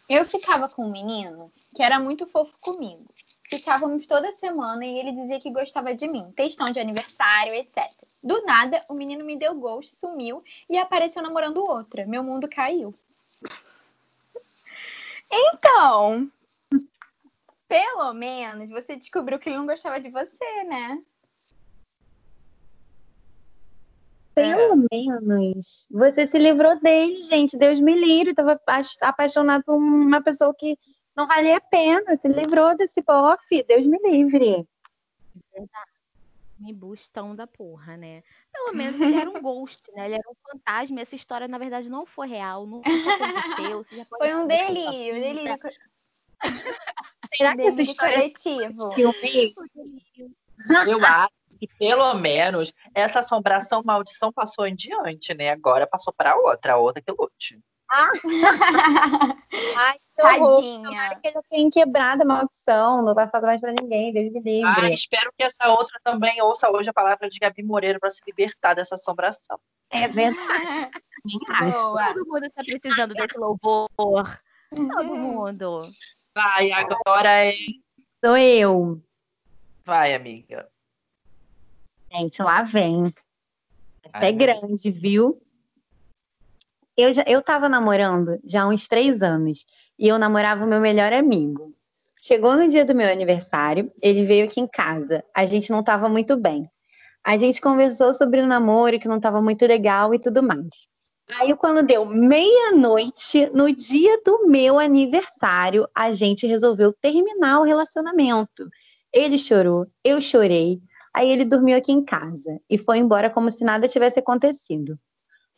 Eu 0.09 0.25
ficava 0.25 0.69
com 0.69 0.87
um 0.87 0.91
menino 0.91 1.53
que 1.75 1.83
era 1.83 1.99
muito 1.99 2.27
fofo 2.27 2.57
comigo. 2.61 3.07
Ficávamos 3.51 4.07
toda 4.07 4.33
semana 4.33 4.85
e 4.85 4.99
ele 4.99 5.13
dizia 5.13 5.41
que 5.41 5.51
gostava 5.51 5.95
de 5.95 6.09
mim. 6.09 6.33
Textão 6.33 6.67
de 6.67 6.81
aniversário, 6.81 7.55
etc. 7.55 7.91
Do 8.23 8.43
nada, 8.45 8.83
o 8.89 8.95
menino 8.95 9.25
me 9.25 9.37
deu 9.37 9.55
ghost, 9.55 9.97
sumiu 9.97 10.43
e 10.69 10.79
apareceu 10.79 11.23
namorando 11.23 11.59
outra. 11.59 12.07
Meu 12.07 12.23
mundo 12.23 12.49
caiu. 12.49 12.95
Então, 15.37 16.31
pelo 17.69 18.13
menos 18.15 18.71
você 18.71 18.95
descobriu 18.95 19.39
que 19.39 19.49
ele 19.49 19.59
não 19.59 19.67
gostava 19.67 20.01
de 20.01 20.11
você, 20.11 20.65
né? 20.65 21.03
Pelo 24.35 24.77
menos 24.93 25.87
você 25.91 26.27
se 26.27 26.39
livrou 26.39 26.79
dele, 26.81 27.23
gente. 27.23 27.57
Deus 27.57 27.81
me 27.81 27.95
livre. 27.95 28.35
Tava 28.35 28.53
ap- 28.53 28.87
apaixonado 29.01 29.63
por 29.65 29.77
uma 29.77 30.23
pessoa 30.23 30.55
que 30.57 30.77
não 31.17 31.27
valia 31.27 31.57
a 31.57 31.61
pena. 31.61 32.17
Se 32.17 32.27
livrou 32.29 32.77
desse 32.77 33.01
bofe. 33.03 33.63
Deus 33.63 33.87
me 33.87 33.99
livre. 33.99 34.67
Me 36.59 36.73
bustão 36.73 37.35
da 37.35 37.47
porra, 37.47 37.97
né? 37.97 38.23
Pelo 38.55 38.73
menos 38.73 39.01
ele 39.01 39.17
era 39.17 39.29
um 39.29 39.43
ghost, 39.43 39.83
né? 39.93 40.07
Ele 40.07 40.15
era 40.15 40.31
um 40.31 40.35
fantasma. 40.49 41.01
e 41.01 41.03
Essa 41.03 41.17
história, 41.17 41.49
na 41.49 41.59
verdade, 41.59 41.91
não 41.91 42.07
foi 42.07 42.29
real, 42.29 42.67
nunca 42.67 42.89
aconteceu. 42.89 43.85
Você 43.85 43.97
já 43.97 44.05
pode 44.05 44.23
Foi 44.23 44.35
um 44.35 44.47
delírio, 44.47 45.15
delírio, 45.15 45.59
Será 47.35 47.57
que 47.57 47.63
essa 47.63 47.83
história 47.83 48.15
é 48.15 48.17
coletivo. 48.21 48.93
Eu 50.87 51.05
acho 51.05 51.33
que 51.59 51.67
pelo 51.79 52.15
menos 52.15 52.73
essa 52.95 53.19
assombração, 53.19 53.83
maldição 53.85 54.33
passou 54.33 54.67
em 54.67 54.75
diante, 54.75 55.35
né? 55.35 55.51
Agora 55.51 55.87
passou 55.87 56.13
para 56.13 56.37
outra, 56.37 56.75
a 56.75 56.77
outra 56.77 57.03
que 57.03 57.11
lute. 57.11 57.61
Ai, 57.91 58.13
que 58.19 58.39
horror. 59.77 60.04
Tadinha. 60.17 60.83
Tomara 60.83 61.15
que 61.17 61.29
ele 61.29 61.41
tenha 61.51 61.71
quebrado 61.71 62.23
a 62.23 62.25
maldição. 62.25 63.03
Não 63.03 63.15
passado 63.15 63.45
mais 63.45 63.61
pra 63.61 63.73
ninguém. 63.73 64.13
Deus 64.13 64.33
me 64.33 64.41
livre. 64.41 64.63
Ah, 64.65 64.89
espero 64.91 65.33
que 65.37 65.45
essa 65.45 65.69
outra 65.69 65.99
também 66.05 66.41
ouça 66.41 66.71
hoje 66.71 66.89
a 66.89 66.95
palavra 66.95 67.29
de 67.29 67.39
Gabi 67.39 67.63
Moreira 67.63 67.99
para 67.99 68.11
se 68.11 68.21
libertar 68.27 68.75
dessa 68.75 68.95
assombração. 68.95 69.59
É 69.91 70.07
verdade. 70.07 70.91
Todo 72.15 72.27
mundo 72.27 72.51
tá 72.51 72.63
precisando 72.65 73.15
desse 73.15 73.37
louvor. 73.37 73.89
Todo 74.71 75.17
mundo. 75.17 75.83
Vai, 76.35 76.71
agora 76.73 77.47
é. 77.47 77.55
Sou 78.25 78.37
eu. 78.37 79.03
Vai, 79.85 80.15
amiga. 80.15 80.69
Gente, 82.13 82.43
lá 82.43 82.63
vem. 82.63 83.13
Ai, 84.13 84.29
É 84.29 84.33
grande, 84.33 84.91
viu? 84.91 85.41
Eu, 86.97 87.13
já, 87.13 87.25
eu 87.27 87.43
tava 87.43 87.69
namorando 87.69 88.41
já 88.45 88.63
há 88.63 88.69
uns 88.69 88.87
três 88.87 89.21
anos 89.21 89.67
e 89.99 90.09
eu 90.09 90.19
namorava 90.19 90.65
o 90.65 90.69
meu 90.69 90.81
melhor 90.81 91.13
amigo. 91.13 91.73
Chegou 92.17 92.57
no 92.57 92.69
dia 92.69 92.85
do 92.85 92.95
meu 92.95 93.11
aniversário, 93.11 93.93
ele 94.01 94.25
veio 94.25 94.47
aqui 94.47 94.61
em 94.61 94.67
casa. 94.67 95.23
A 95.35 95.45
gente 95.45 95.71
não 95.71 95.83
tava 95.83 96.09
muito 96.09 96.37
bem. 96.37 96.69
A 97.23 97.37
gente 97.37 97.61
conversou 97.61 98.13
sobre 98.13 98.41
o 98.41 98.47
namoro, 98.47 98.99
que 98.99 99.09
não 99.09 99.21
tava 99.21 99.41
muito 99.41 99.67
legal 99.67 100.15
e 100.15 100.19
tudo 100.19 100.43
mais. 100.43 100.69
Aí, 101.39 101.57
quando 101.57 101.87
deu 101.87 102.05
meia-noite, 102.05 103.51
no 103.55 103.75
dia 103.75 104.21
do 104.25 104.47
meu 104.47 104.79
aniversário, 104.79 105.89
a 105.95 106.13
gente 106.13 106.47
resolveu 106.47 106.93
terminar 106.93 107.61
o 107.61 107.65
relacionamento. 107.65 108.69
Ele 109.13 109.39
chorou, 109.39 109.87
eu 110.03 110.21
chorei. 110.21 110.81
Aí 111.15 111.31
ele 111.31 111.45
dormiu 111.45 111.77
aqui 111.77 111.93
em 111.93 112.05
casa 112.05 112.61
e 112.69 112.77
foi 112.77 112.99
embora 112.99 113.31
como 113.31 113.51
se 113.51 113.65
nada 113.65 113.89
tivesse 113.89 114.19
acontecido. 114.19 114.99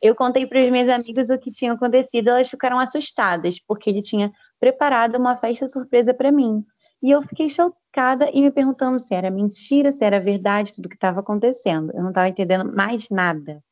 Eu 0.01 0.15
contei 0.15 0.47
para 0.47 0.61
os 0.61 0.71
meus 0.71 0.89
amigos 0.89 1.31
o 1.31 1.39
que 1.39 1.51
tinha 1.51 1.73
acontecido, 1.73 2.29
elas 2.29 2.49
ficaram 2.49 2.79
assustadas, 2.79 3.59
porque 3.61 3.89
ele 3.91 4.03
tinha 4.03 4.33
preparado 4.61 5.17
uma 5.17 5.37
festa 5.37 5.67
surpresa 5.67 6.13
para 6.13 6.31
mim. 6.31 6.65
E 7.03 7.11
eu 7.11 7.23
fiquei 7.23 7.49
chocada 7.49 8.31
e 8.33 8.41
me 8.41 8.51
perguntando 8.51 8.99
se 8.99 9.15
era 9.15 9.31
mentira, 9.31 9.93
se 9.93 10.05
era 10.05 10.21
verdade 10.21 10.75
tudo 10.75 10.89
que 10.89 10.95
estava 10.95 11.21
acontecendo. 11.21 11.93
Eu 11.95 12.03
não 12.03 12.09
estava 12.11 12.29
entendendo 12.29 12.71
mais 12.75 13.09
nada, 13.11 13.63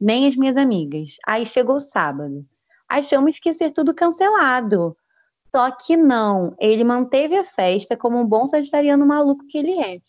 nem 0.00 0.26
as 0.26 0.36
minhas 0.36 0.56
amigas. 0.56 1.16
Aí 1.26 1.44
chegou 1.46 1.76
o 1.76 1.80
sábado. 1.80 2.44
Achamos 2.88 3.38
que 3.38 3.48
ia 3.48 3.54
ser 3.54 3.70
tudo 3.70 3.94
cancelado. 3.94 4.96
Só 5.54 5.70
que 5.70 5.96
não, 5.96 6.54
ele 6.58 6.84
manteve 6.84 7.36
a 7.36 7.44
festa 7.44 7.96
como 7.96 8.18
um 8.18 8.26
bom 8.26 8.46
sagitariano 8.46 9.06
maluco 9.06 9.46
que 9.48 9.58
ele 9.58 9.78
é. 9.80 10.00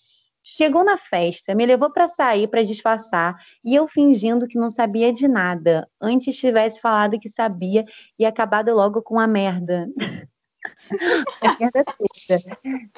Chegou 0.44 0.84
na 0.84 0.98
festa, 0.98 1.54
me 1.54 1.66
levou 1.66 1.92
para 1.92 2.08
sair 2.08 2.48
para 2.48 2.64
disfarçar 2.64 3.36
e 3.64 3.76
eu 3.76 3.88
fingindo 3.88 4.48
que 4.48 4.58
não 4.58 4.70
sabia 4.70 5.14
de 5.14 5.28
nada. 5.28 5.88
Antes 6.02 6.38
tivesse 6.38 6.82
falado 6.82 7.20
que 7.20 7.30
sabia 7.30 7.86
e 8.18 8.26
acabado 8.26 8.74
logo 8.74 9.04
com 9.04 9.20
a 9.20 9.28
merda. 9.28 9.88
a 11.42 11.58
merda 11.60 11.84
toda. 11.86 12.42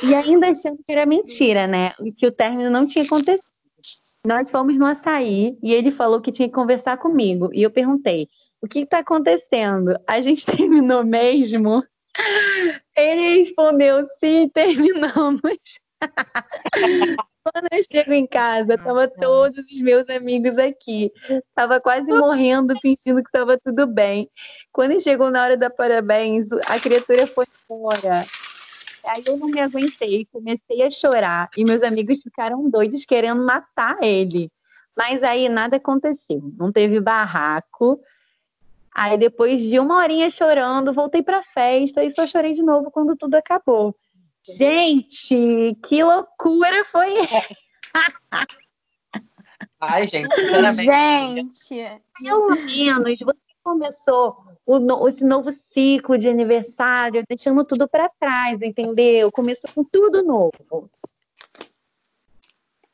E 0.02 0.16
ainda 0.16 0.50
achando 0.50 0.78
que 0.78 0.92
era 0.92 1.06
mentira, 1.06 1.68
né? 1.68 1.92
Que 2.18 2.28
o 2.28 2.32
término 2.32 2.70
não 2.70 2.86
tinha 2.86 3.04
acontecido. 3.04 3.52
Nós 4.26 4.50
fomos 4.50 4.78
no 4.78 4.86
açaí 4.86 5.58
e 5.62 5.74
ele 5.74 5.92
falou 5.92 6.22
que 6.22 6.32
tinha 6.32 6.48
que 6.48 6.54
conversar 6.56 6.98
comigo. 6.98 7.50
E 7.54 7.62
eu 7.62 7.70
perguntei: 7.70 8.30
o 8.62 8.68
que 8.68 8.80
está 8.80 9.00
acontecendo? 9.00 10.00
A 10.08 10.22
gente 10.22 10.46
terminou 10.48 11.04
mesmo? 11.04 11.84
Ele 12.96 13.40
respondeu: 13.40 14.06
sim, 14.20 14.48
terminamos. 14.48 15.60
Quando 17.44 17.68
eu 17.72 17.84
chego 17.84 18.14
em 18.14 18.26
casa, 18.26 18.78
tava 18.78 19.06
todos 19.08 19.70
os 19.70 19.82
meus 19.82 20.10
amigos 20.10 20.58
aqui. 20.58 21.12
Tava 21.54 21.82
quase 21.82 22.08
morrendo, 22.08 22.74
fingindo 22.80 23.22
que 23.22 23.28
estava 23.28 23.58
tudo 23.58 23.86
bem. 23.86 24.30
Quando 24.72 25.00
chegou 25.02 25.30
na 25.30 25.44
hora 25.44 25.58
da 25.58 25.70
parabéns, 25.70 26.48
a 26.70 26.80
criatura 26.80 27.28
foi 27.28 27.46
embora. 27.70 28.24
Aí 29.06 29.24
eu 29.28 29.36
não 29.36 29.48
me 29.48 29.60
aguentei, 29.60 30.26
comecei 30.32 30.82
a 30.82 30.90
chorar 30.90 31.50
e 31.58 31.66
meus 31.66 31.84
amigos 31.84 32.22
ficaram 32.22 32.70
doidos 32.70 33.04
querendo 33.04 33.44
matar 33.46 33.98
ele. 34.02 34.50
Mas 34.96 35.22
aí 35.22 35.50
nada 35.50 35.76
aconteceu, 35.76 36.42
não 36.58 36.72
teve 36.72 37.02
barraco. 37.02 38.00
Aí 38.96 39.18
depois 39.18 39.60
de 39.60 39.80
uma 39.80 39.98
horinha 39.98 40.30
chorando, 40.30 40.94
voltei 40.94 41.22
pra 41.22 41.44
festa 41.44 42.04
e 42.04 42.12
só 42.12 42.26
chorei 42.26 42.54
de 42.54 42.64
novo 42.64 42.90
quando 42.90 43.18
tudo 43.18 43.36
acabou. 43.36 43.94
Gente, 44.46 45.78
que 45.86 46.04
loucura 46.04 46.84
foi 46.86 47.18
essa? 47.20 47.56
Ai, 49.80 50.06
gente, 50.08 50.34
sinceramente. 50.36 51.60
Gente, 51.68 52.02
Pelo 52.22 52.48
menos 52.50 53.20
você 53.20 53.38
começou 53.64 54.46
o 54.66 54.80
no- 54.80 55.08
esse 55.08 55.24
novo 55.24 55.52
ciclo 55.52 56.18
de 56.18 56.28
aniversário, 56.28 57.24
deixando 57.28 57.64
tudo 57.64 57.88
pra 57.88 58.10
trás, 58.20 58.62
entendeu? 58.62 59.32
Começou 59.32 59.70
com 59.74 59.84
tudo 59.84 60.22
novo. 60.24 60.90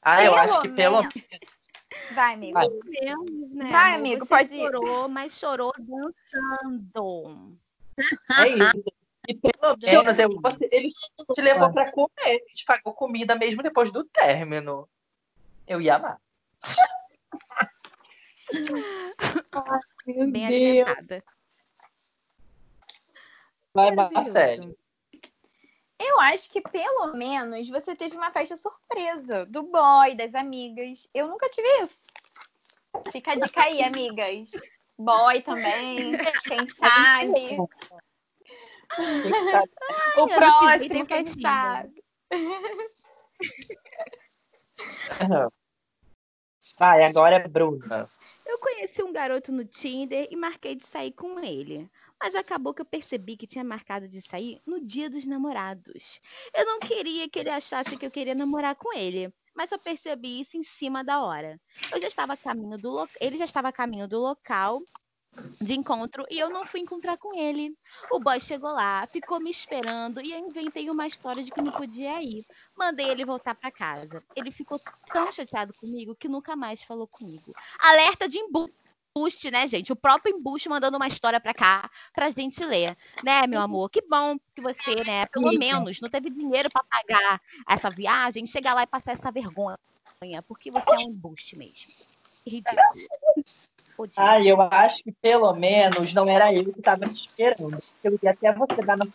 Ah, 0.02 0.24
eu 0.24 0.32
Pelo 0.34 0.36
acho 0.44 0.62
que 0.62 0.70
pelo 0.70 0.98
menos. 1.02 1.14
vai, 2.14 2.34
amigo. 2.36 2.54
Vai. 2.54 2.68
Deus, 2.70 3.50
né? 3.52 3.72
Vai, 3.72 3.96
amigo, 3.96 4.26
Você 4.26 4.30
pode 4.30 4.54
ir. 4.56 4.60
chorou, 4.60 5.10
mas 5.10 5.34
chorou 5.34 5.74
dançando. 5.78 7.58
É 8.38 8.48
isso. 8.48 8.84
E 9.30 9.36
pelo 9.36 9.78
menos 9.80 10.18
eu, 10.18 10.42
você- 10.42 10.68
ele 10.72 10.92
te 11.36 11.42
levou 11.42 11.72
pra 11.72 11.92
comer, 11.92 12.40
te 12.56 12.66
pagou 12.66 12.94
comida 12.96 13.36
mesmo 13.36 13.62
depois 13.62 13.92
do 13.92 14.04
término. 14.04 14.90
Eu 15.68 15.80
ia 15.80 15.98
amar. 15.98 16.20
Meu 20.08 20.32
Bem 20.32 20.48
alimentada. 20.48 21.24
Vai. 23.72 23.92
Marcelo. 23.92 24.76
Eu 26.00 26.20
acho 26.22 26.50
que 26.50 26.60
pelo 26.60 27.14
menos 27.14 27.70
você 27.70 27.96
teve 27.96 28.18
uma 28.18 28.32
festa 28.34 28.58
surpresa 28.58 29.46
do 29.46 29.62
boy, 29.62 30.16
das 30.16 30.34
amigas. 30.34 31.08
Eu 31.14 31.28
nunca 31.28 31.48
tive 31.50 31.68
isso. 31.84 32.08
Fica 33.12 33.34
a 33.34 33.36
dica 33.36 33.62
aí, 33.62 33.84
amigas. 33.84 34.50
Boy 34.98 35.44
também, 35.44 36.14
quem 36.48 36.66
sabe. 36.68 37.58
O 40.18 40.28
próximo, 40.28 41.06
quem 41.06 41.26
sabe. 41.26 42.04
Vai, 46.78 47.04
agora 47.04 47.36
é 47.36 47.48
Bruna. 47.48 48.10
Eu 48.46 48.60
conheci 48.60 49.04
um 49.04 49.12
garoto 49.12 49.52
no 49.52 49.66
Tinder 49.66 50.28
e 50.32 50.36
marquei 50.36 50.76
de 50.76 50.86
sair 50.86 51.12
com 51.12 51.40
ele. 51.40 51.90
Mas 52.22 52.36
acabou 52.36 52.74
que 52.74 52.82
eu 52.82 52.86
percebi 52.86 53.38
que 53.38 53.48
tinha 53.48 53.64
marcado 53.64 54.08
de 54.08 54.22
sair 54.22 54.62
no 54.66 54.86
dia 54.86 55.10
dos 55.10 55.26
namorados. 55.26 56.20
Eu 56.54 56.66
não 56.66 56.80
queria 56.80 57.30
que 57.30 57.40
ele 57.40 57.50
achasse 57.50 57.98
que 57.98 58.06
eu 58.06 58.12
queria 58.12 58.36
namorar 58.36 58.76
com 58.76 58.94
ele, 58.94 59.34
mas 59.56 59.70
só 59.70 59.78
percebi 59.78 60.42
isso 60.42 60.58
em 60.58 60.64
cima 60.64 61.04
da 61.04 61.22
hora. 61.22 61.60
Eu 61.94 62.02
já 62.02 62.08
estava 62.08 62.34
a 62.34 62.38
caminho 62.38 62.78
do 62.78 62.92
lo... 62.92 63.08
ele 63.22 63.38
já 63.38 63.46
estava 63.46 63.70
a 63.70 63.74
caminho 63.74 64.08
do 64.08 64.20
local 64.20 64.82
de 65.62 65.74
encontro 65.74 66.26
e 66.30 66.40
eu 66.40 66.50
não 66.50 66.66
fui 66.66 66.80
encontrar 66.80 67.18
com 67.18 67.38
ele. 67.38 67.76
O 68.12 68.20
boy 68.20 68.40
chegou 68.40 68.72
lá, 68.72 69.08
ficou 69.08 69.40
me 69.40 69.52
esperando 69.52 70.22
e 70.22 70.32
eu 70.32 70.40
inventei 70.40 70.90
uma 70.90 71.08
história 71.08 71.44
de 71.44 71.52
que 71.52 71.62
não 71.62 71.72
podia 71.72 72.22
ir. 72.22 72.46
Mandei 72.76 73.08
ele 73.08 73.26
voltar 73.26 73.56
para 73.56 73.72
casa. 73.72 74.24
Ele 74.36 74.52
ficou 74.52 74.80
tão 75.12 75.32
chateado 75.32 75.74
comigo 75.74 76.16
que 76.16 76.28
nunca 76.28 76.56
mais 76.56 76.84
falou 76.84 77.08
comigo. 77.08 77.54
Alerta 77.80 78.28
de 78.28 78.38
embuste, 78.38 79.52
né, 79.52 79.68
gente? 79.68 79.92
O 79.92 79.96
próprio 79.96 80.36
embuste 80.36 80.70
mandando 80.70 80.98
uma 80.98 81.08
história 81.08 81.40
pra 81.40 81.54
cá 81.54 81.90
pra 82.14 82.30
gente 82.32 82.64
ler, 82.64 82.98
né, 83.24 83.46
meu 83.48 83.62
amor? 83.62 83.90
Que 83.90 84.02
bom 84.02 84.38
que 84.56 84.62
você, 84.62 85.04
né, 85.04 85.26
pelo 85.28 85.52
menos 85.58 86.00
não 86.02 86.10
teve 86.10 86.30
dinheiro 86.30 86.70
pra 86.70 86.84
pagar 86.84 87.42
essa 87.68 87.90
viagem, 87.90 88.46
chegar 88.46 88.74
lá 88.74 88.84
e 88.84 88.88
passar 88.88 89.14
essa 89.14 89.32
vergonha, 89.32 89.78
porque 90.48 90.72
você 90.72 90.90
é 90.92 90.98
um 90.98 91.12
embuste 91.12 91.58
mesmo. 91.58 91.94
Ridículo. 92.46 92.82
Odio. 94.00 94.14
Ai, 94.18 94.48
eu 94.48 94.62
acho 94.62 95.04
que 95.04 95.12
pelo 95.12 95.54
menos 95.54 96.14
não 96.14 96.30
era 96.30 96.54
ele 96.54 96.72
que 96.72 96.82
tava 96.82 97.06
te 97.06 97.28
esperando. 97.28 97.78
Eu 98.02 98.18
ia 98.24 98.32
até 98.32 98.54
você 98.54 98.82
dar 98.82 98.98
na 98.98 99.06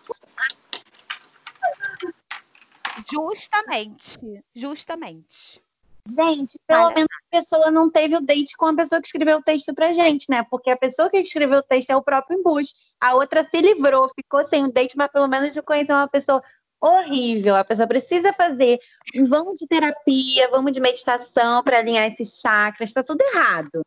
Justamente. 3.11 4.45
Justamente. 4.55 5.63
Gente, 6.07 6.59
pelo 6.67 6.85
Olha. 6.85 6.95
menos 6.97 7.09
a 7.11 7.37
pessoa 7.37 7.71
não 7.71 7.91
teve 7.91 8.15
o 8.15 8.21
date 8.21 8.55
com 8.59 8.67
a 8.67 8.77
pessoa 8.77 9.01
que 9.01 9.07
escreveu 9.07 9.39
o 9.39 9.43
texto 9.43 9.75
pra 9.75 9.95
gente, 9.95 10.27
né? 10.29 10.45
Porque 10.51 10.69
a 10.69 10.77
pessoa 10.77 11.09
que 11.09 11.17
escreveu 11.17 11.61
o 11.61 11.63
texto 11.63 11.91
é 11.91 11.97
o 11.97 12.03
próprio 12.03 12.39
embuste. 12.39 12.75
A 13.01 13.15
outra 13.15 13.43
se 13.43 13.61
livrou, 13.61 14.11
ficou 14.15 14.45
sem 14.45 14.65
o 14.65 14.73
date, 14.73 14.99
mas 14.99 15.11
pelo 15.11 15.27
menos 15.27 15.59
conheceu 15.65 15.97
uma 15.97 16.07
pessoa 16.07 16.43
horrível. 16.79 17.57
A 17.57 17.65
pessoa 17.65 17.89
precisa 17.89 18.35
fazer. 18.35 18.79
Vamos 19.27 19.59
de 19.59 19.67
terapia, 19.67 20.49
vamos 20.51 20.73
de 20.73 20.81
meditação 20.81 21.63
pra 21.63 21.79
alinhar 21.79 22.07
esses 22.07 22.39
chakras. 22.39 22.93
Tá 22.93 23.03
tudo 23.03 23.23
errado. 23.23 23.83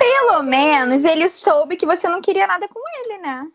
Pelo 0.00 0.42
menos 0.42 1.04
ele 1.04 1.28
soube 1.28 1.76
que 1.76 1.84
você 1.84 2.08
não 2.08 2.22
queria 2.22 2.46
nada 2.46 2.66
com 2.66 2.80
ele, 3.00 3.18
né? 3.18 3.52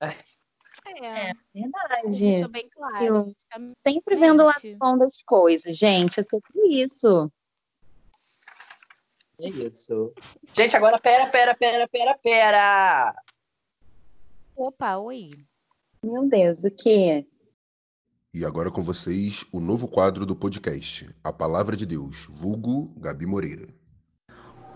É, 0.00 1.34
Verdade. 1.54 2.18
deixou 2.18 2.48
bem 2.48 2.68
claro. 2.70 3.04
Eu 3.04 3.36
sempre 3.86 4.16
vendo 4.16 4.42
o 4.42 4.46
lado 4.46 4.76
bom 4.78 4.96
das 4.96 5.20
coisas, 5.20 5.76
gente. 5.76 6.20
É 6.20 6.22
sobre 6.22 6.82
isso. 6.82 7.30
É 9.38 9.48
isso. 9.50 10.14
Gente, 10.54 10.74
agora 10.74 10.98
pera, 10.98 11.26
pera, 11.26 11.54
pera, 11.54 11.86
pera, 11.86 12.18
pera. 12.18 13.14
Opa, 14.56 14.96
oi. 14.96 15.30
Meu 16.02 16.26
Deus, 16.26 16.64
o 16.64 16.70
quê? 16.70 17.26
E 18.32 18.44
agora 18.44 18.70
com 18.70 18.82
vocês 18.82 19.44
o 19.52 19.60
novo 19.60 19.86
quadro 19.86 20.24
do 20.24 20.34
podcast, 20.34 21.14
A 21.22 21.32
Palavra 21.32 21.76
de 21.76 21.84
Deus, 21.84 22.26
vulgo 22.30 22.94
Gabi 22.96 23.26
Moreira. 23.26 23.77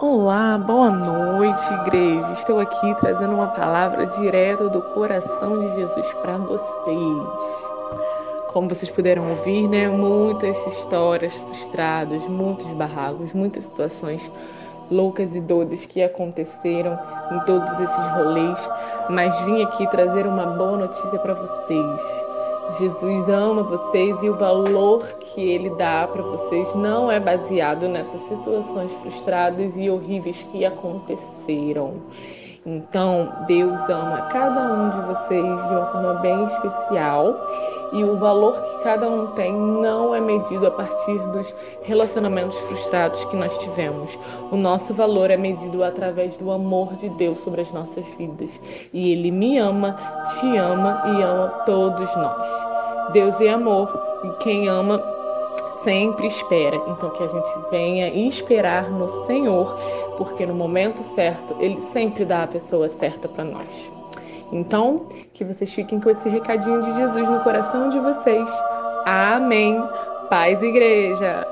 Olá, 0.05 0.59
boa 0.59 0.91
noite, 0.91 1.63
igreja. 1.75 2.33
Estou 2.33 2.59
aqui 2.59 2.93
trazendo 2.99 3.35
uma 3.35 3.47
palavra 3.47 4.05
direto 4.05 4.69
do 4.69 4.83
coração 4.83 5.61
de 5.61 5.77
Jesus 5.77 6.05
para 6.15 6.39
vocês. 6.39 7.23
Como 8.49 8.69
vocês 8.69 8.91
puderam 8.91 9.31
ouvir, 9.31 9.69
né, 9.69 9.87
muitas 9.87 10.57
histórias 10.67 11.33
frustradas, 11.35 12.21
muitos 12.27 12.67
barracos, 12.73 13.33
muitas 13.33 13.63
situações 13.63 14.29
loucas 14.91 15.37
e 15.37 15.41
doidas 15.41 15.87
que 15.87 16.03
aconteceram 16.03 16.99
em 17.31 17.39
todos 17.45 17.73
esses 17.79 18.07
rolês, 18.17 18.71
mas 19.09 19.41
vim 19.43 19.63
aqui 19.63 19.89
trazer 19.89 20.27
uma 20.27 20.47
boa 20.47 20.79
notícia 20.79 21.17
para 21.21 21.35
vocês. 21.35 22.32
Jesus 22.79 23.29
ama 23.29 23.63
vocês 23.63 24.23
e 24.23 24.29
o 24.29 24.37
valor 24.37 25.07
que 25.19 25.41
ele 25.41 25.71
dá 25.71 26.07
para 26.07 26.23
vocês 26.23 26.75
não 26.75 27.11
é 27.11 27.21
baseado 27.21 27.89
nessas 27.89 28.21
situações 28.23 28.95
frustradas 28.97 29.77
e 29.77 29.91
horríveis 29.91 30.43
que 30.51 30.65
aconteceram. 30.65 32.01
Então, 32.65 33.29
Deus 33.49 33.89
ama 33.89 34.23
cada 34.31 34.73
um 34.73 34.91
de 34.91 35.01
vocês 35.09 35.43
de 35.43 35.75
uma 35.75 35.87
forma 35.87 36.15
bem 36.15 36.45
especial 36.45 37.35
e 37.93 38.05
o 38.05 38.17
valor 38.17 38.55
que 38.63 38.85
cada 38.85 39.09
um 39.09 39.27
tem 39.33 39.53
não 39.53 40.15
é 40.15 40.21
medido 40.21 40.65
a 40.69 40.71
partir 40.71 41.19
dos 41.33 41.53
relacionamentos 41.83 42.57
frustrados 42.61 43.25
que 43.25 43.35
nós 43.35 43.59
tivemos. 43.59 44.17
O 44.53 44.57
nosso 44.57 44.95
valor 44.95 45.29
é 45.33 45.37
medido 45.37 45.83
através 45.83 46.37
do 46.37 46.53
amor 46.53 46.95
de 46.95 47.09
Deus 47.09 47.41
sobre 47.41 47.63
as 47.63 47.73
nossas 47.73 48.07
vidas. 48.17 48.61
E 48.93 49.11
Ele 49.11 49.33
me 49.33 49.59
ama, 49.59 49.97
te 50.39 50.57
ama 50.57 51.03
e 51.05 51.23
ama 51.23 51.49
todos 51.67 52.15
nós. 52.15 52.47
Deus 53.13 53.41
é 53.41 53.51
amor 53.51 54.21
e 54.23 54.29
quem 54.43 54.69
ama 54.69 55.03
sempre 55.83 56.27
espera. 56.27 56.77
Então 56.77 57.11
que 57.11 57.23
a 57.23 57.27
gente 57.27 57.71
venha 57.71 58.09
esperar 58.27 58.91
no 58.91 59.09
Senhor, 59.27 59.77
porque 60.17 60.47
no 60.47 60.55
momento 60.55 61.03
certo 61.15 61.57
Ele 61.61 61.81
sempre 61.81 62.25
dá 62.25 62.45
a 62.45 62.49
pessoa 62.49 62.89
certa 62.89 63.29
para 63.29 63.45
nós. 63.45 63.93
Então, 64.53 65.09
que 65.33 65.45
vocês 65.45 65.73
fiquem 65.73 65.99
com 65.99 66.11
esse 66.11 66.29
recadinho 66.29 66.83
de 66.83 66.93
Jesus 66.95 67.29
no 67.29 67.43
coração 67.43 67.89
de 67.89 67.99
vocês. 67.99 68.49
Amém. 69.07 69.81
Paz, 70.29 70.63
igreja. 70.63 71.47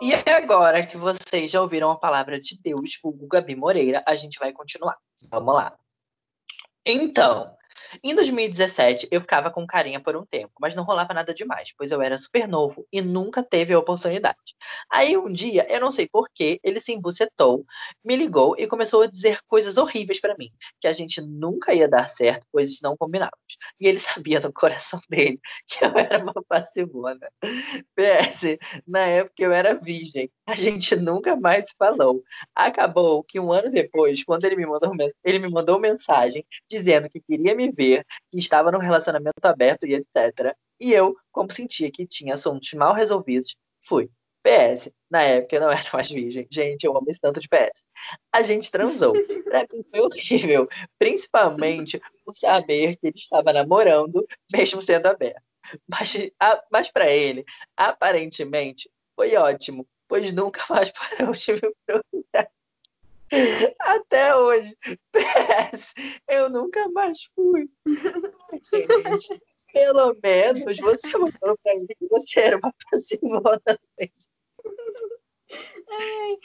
E 0.00 0.12
agora 0.30 0.86
que 0.86 0.96
vocês 0.96 1.50
já 1.50 1.60
ouviram 1.60 1.90
a 1.90 1.96
palavra 1.96 2.40
de 2.40 2.60
Deus, 2.60 2.98
vulgo 3.02 3.26
Gabi 3.26 3.56
Moreira, 3.56 4.04
a 4.06 4.14
gente 4.14 4.38
vai 4.38 4.52
continuar. 4.52 4.96
Vamos 5.30 5.54
lá. 5.54 5.76
Então, 6.86 7.50
em 8.02 8.14
2017, 8.14 9.08
eu 9.10 9.20
ficava 9.20 9.50
com 9.50 9.66
carinha 9.66 10.00
por 10.00 10.16
um 10.16 10.24
tempo, 10.24 10.52
mas 10.60 10.74
não 10.74 10.84
rolava 10.84 11.14
nada 11.14 11.32
demais, 11.32 11.72
pois 11.76 11.92
eu 11.92 12.02
era 12.02 12.18
super 12.18 12.48
novo 12.48 12.86
e 12.92 13.00
nunca 13.00 13.42
teve 13.42 13.72
a 13.72 13.78
oportunidade. 13.78 14.56
Aí 14.90 15.16
um 15.16 15.32
dia, 15.32 15.66
eu 15.70 15.80
não 15.80 15.92
sei 15.92 16.08
porquê, 16.08 16.58
ele 16.62 16.80
se 16.80 16.92
embucetou, 16.92 17.64
me 18.04 18.16
ligou 18.16 18.56
e 18.58 18.66
começou 18.66 19.02
a 19.02 19.06
dizer 19.06 19.38
coisas 19.46 19.76
horríveis 19.76 20.20
pra 20.20 20.36
mim, 20.36 20.50
que 20.80 20.88
a 20.88 20.92
gente 20.92 21.20
nunca 21.20 21.74
ia 21.74 21.88
dar 21.88 22.08
certo, 22.08 22.46
pois 22.50 22.80
não 22.82 22.96
combinávamos. 22.96 23.56
E 23.80 23.86
ele 23.86 23.98
sabia 24.00 24.40
no 24.40 24.52
coração 24.52 25.00
dele 25.08 25.40
que 25.66 25.84
eu 25.84 25.96
era 25.96 26.22
uma 26.22 26.34
passivona. 26.48 27.28
PS, 27.94 28.58
na 28.86 29.06
época 29.06 29.42
eu 29.42 29.52
era 29.52 29.74
virgem, 29.74 30.30
a 30.46 30.54
gente 30.54 30.96
nunca 30.96 31.36
mais 31.36 31.66
falou. 31.78 32.22
Acabou 32.54 33.22
que 33.22 33.38
um 33.38 33.52
ano 33.52 33.70
depois, 33.70 34.24
quando 34.24 34.44
ele 34.44 34.56
me 34.56 34.66
mandou, 34.66 34.92
ele 35.24 35.38
me 35.38 35.50
mandou 35.50 35.78
mensagem 35.78 36.44
dizendo 36.68 37.08
que 37.08 37.20
queria 37.20 37.54
me 37.54 37.70
ver 37.70 37.83
que 38.30 38.38
estava 38.38 38.70
num 38.70 38.78
relacionamento 38.78 39.44
aberto 39.44 39.86
e 39.86 39.94
etc. 39.94 40.54
E 40.80 40.92
eu, 40.92 41.16
como 41.32 41.52
sentia 41.52 41.90
que 41.90 42.06
tinha 42.06 42.34
assuntos 42.34 42.72
mal 42.74 42.94
resolvidos, 42.94 43.56
fui. 43.80 44.10
PS, 44.44 44.90
na 45.10 45.22
época 45.22 45.56
eu 45.56 45.60
não 45.62 45.70
era 45.70 45.88
mais 45.90 46.10
virgem. 46.10 46.46
Gente, 46.50 46.84
eu 46.84 46.96
amo 46.96 47.08
esse 47.08 47.18
tanto 47.18 47.40
de 47.40 47.48
PS. 47.48 47.86
A 48.30 48.42
gente 48.42 48.70
transou. 48.70 49.14
Pra 49.44 49.66
mim 49.72 49.82
foi 49.90 50.00
horrível. 50.00 50.68
Principalmente 50.98 51.98
o 52.26 52.34
saber 52.34 52.96
que 52.96 53.06
ele 53.06 53.16
estava 53.16 53.52
namorando, 53.52 54.26
mesmo 54.52 54.82
sendo 54.82 55.06
aberto. 55.06 55.42
Mas, 55.88 56.30
a, 56.38 56.62
mas 56.70 56.90
para 56.90 57.10
ele, 57.10 57.42
aparentemente, 57.74 58.90
foi 59.16 59.34
ótimo, 59.34 59.86
pois 60.06 60.30
nunca 60.32 60.62
mais 60.68 60.90
parou 60.92 61.32
de 61.32 61.52
me 61.52 61.74
procurar. 61.86 62.50
Até 63.80 64.36
hoje. 64.36 64.76
PS, 65.12 65.94
eu 66.28 66.50
nunca 66.50 66.88
mais 66.90 67.24
fui. 67.34 67.68
Gente, 68.62 69.42
pelo 69.72 70.16
menos 70.22 70.76
você 70.78 71.18
mostrou 71.18 71.58
pra 71.62 71.72
ele 71.74 71.86
que 71.98 72.06
você 72.08 72.40
era 72.40 72.58
uma 72.58 72.72
passivona 72.90 73.60
mesmo. 73.98 74.30
Ai, 75.90 76.36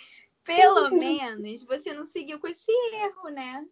pelo 0.43 0.89
menos 0.91 1.63
você 1.63 1.93
não 1.93 2.05
seguiu 2.05 2.39
com 2.39 2.47
esse 2.47 2.71
erro, 2.93 3.29
né? 3.29 3.65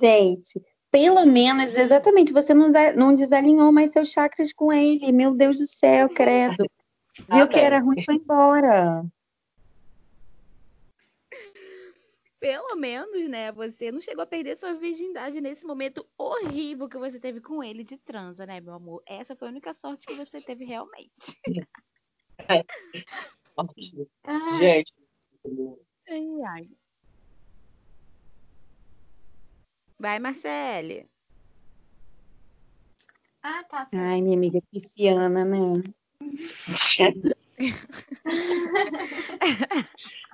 Gente, 0.00 0.60
pelo 0.90 1.24
menos, 1.24 1.74
exatamente, 1.76 2.32
você 2.32 2.52
não, 2.52 3.16
desalinhou 3.16 3.72
mais 3.72 3.92
seus 3.92 4.10
chakras 4.10 4.52
com 4.52 4.72
ele. 4.72 5.12
Meu 5.12 5.34
Deus 5.34 5.58
do 5.58 5.66
céu, 5.66 6.08
credo. 6.08 6.66
Viu 7.30 7.48
que 7.48 7.58
era 7.58 7.78
ruim 7.78 8.02
foi 8.02 8.16
embora. 8.16 9.04
Pelo 12.42 12.74
menos, 12.74 13.28
né? 13.28 13.52
Você 13.52 13.92
não 13.92 14.00
chegou 14.00 14.24
a 14.24 14.26
perder 14.26 14.56
sua 14.56 14.74
virgindade 14.74 15.40
nesse 15.40 15.64
momento 15.64 16.04
horrível 16.18 16.88
que 16.88 16.98
você 16.98 17.20
teve 17.20 17.40
com 17.40 17.62
ele 17.62 17.84
de 17.84 17.96
transa, 17.96 18.44
né, 18.44 18.60
meu 18.60 18.74
amor? 18.74 19.00
Essa 19.06 19.36
foi 19.36 19.46
a 19.46 19.50
única 19.52 19.72
sorte 19.72 20.08
que 20.08 20.14
você 20.14 20.40
teve 20.40 20.64
realmente. 20.64 21.12
Ai, 22.48 22.64
Gente, 24.58 24.92
Ai, 26.08 26.42
ai. 26.48 26.68
Vai, 29.96 30.18
Marcele. 30.18 31.08
Ah, 33.40 33.62
tá. 33.62 33.84
certo. 33.84 34.02
Ai, 34.02 34.20
minha 34.20 34.36
amiga 34.36 34.60
pisciana, 34.72 35.44
né? 35.44 35.80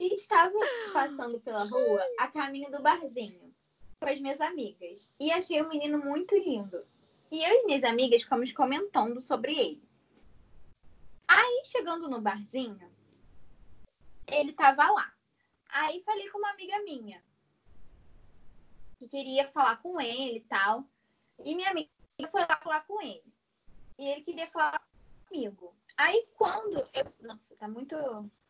E 0.00 0.14
estava 0.14 0.58
passando 0.94 1.38
pela 1.40 1.64
rua 1.64 2.02
a 2.18 2.26
caminho 2.28 2.70
do 2.70 2.80
barzinho 2.80 3.54
com 4.00 4.08
as 4.08 4.18
minhas 4.18 4.40
amigas. 4.40 5.14
E 5.20 5.30
achei 5.30 5.60
o 5.60 5.68
menino 5.68 5.98
muito 5.98 6.34
lindo. 6.36 6.82
E 7.30 7.44
eu 7.44 7.50
e 7.50 7.66
minhas 7.66 7.84
amigas 7.84 8.22
ficamos 8.22 8.50
comentando 8.50 9.20
sobre 9.20 9.52
ele. 9.52 9.82
Aí, 11.28 11.62
chegando 11.66 12.08
no 12.08 12.18
barzinho, 12.18 12.90
ele 14.26 14.54
tava 14.54 14.90
lá. 14.90 15.12
Aí 15.68 16.02
falei 16.02 16.28
com 16.30 16.38
uma 16.38 16.50
amiga 16.50 16.82
minha 16.82 17.22
que 18.98 19.06
queria 19.06 19.48
falar 19.52 19.76
com 19.82 20.00
ele 20.00 20.38
e 20.38 20.44
tal. 20.44 20.84
E 21.44 21.54
minha 21.54 21.70
amiga 21.70 21.90
foi 22.32 22.40
lá 22.40 22.56
falar 22.56 22.86
com 22.86 23.00
ele. 23.02 23.22
E 23.98 24.08
ele 24.08 24.22
queria 24.22 24.46
falar 24.48 24.82
comigo. 25.28 25.74
Aí 25.96 26.26
quando 26.36 26.78
eu. 26.92 27.14
Nossa, 27.20 27.54
tá 27.56 27.68
muito. 27.68 27.96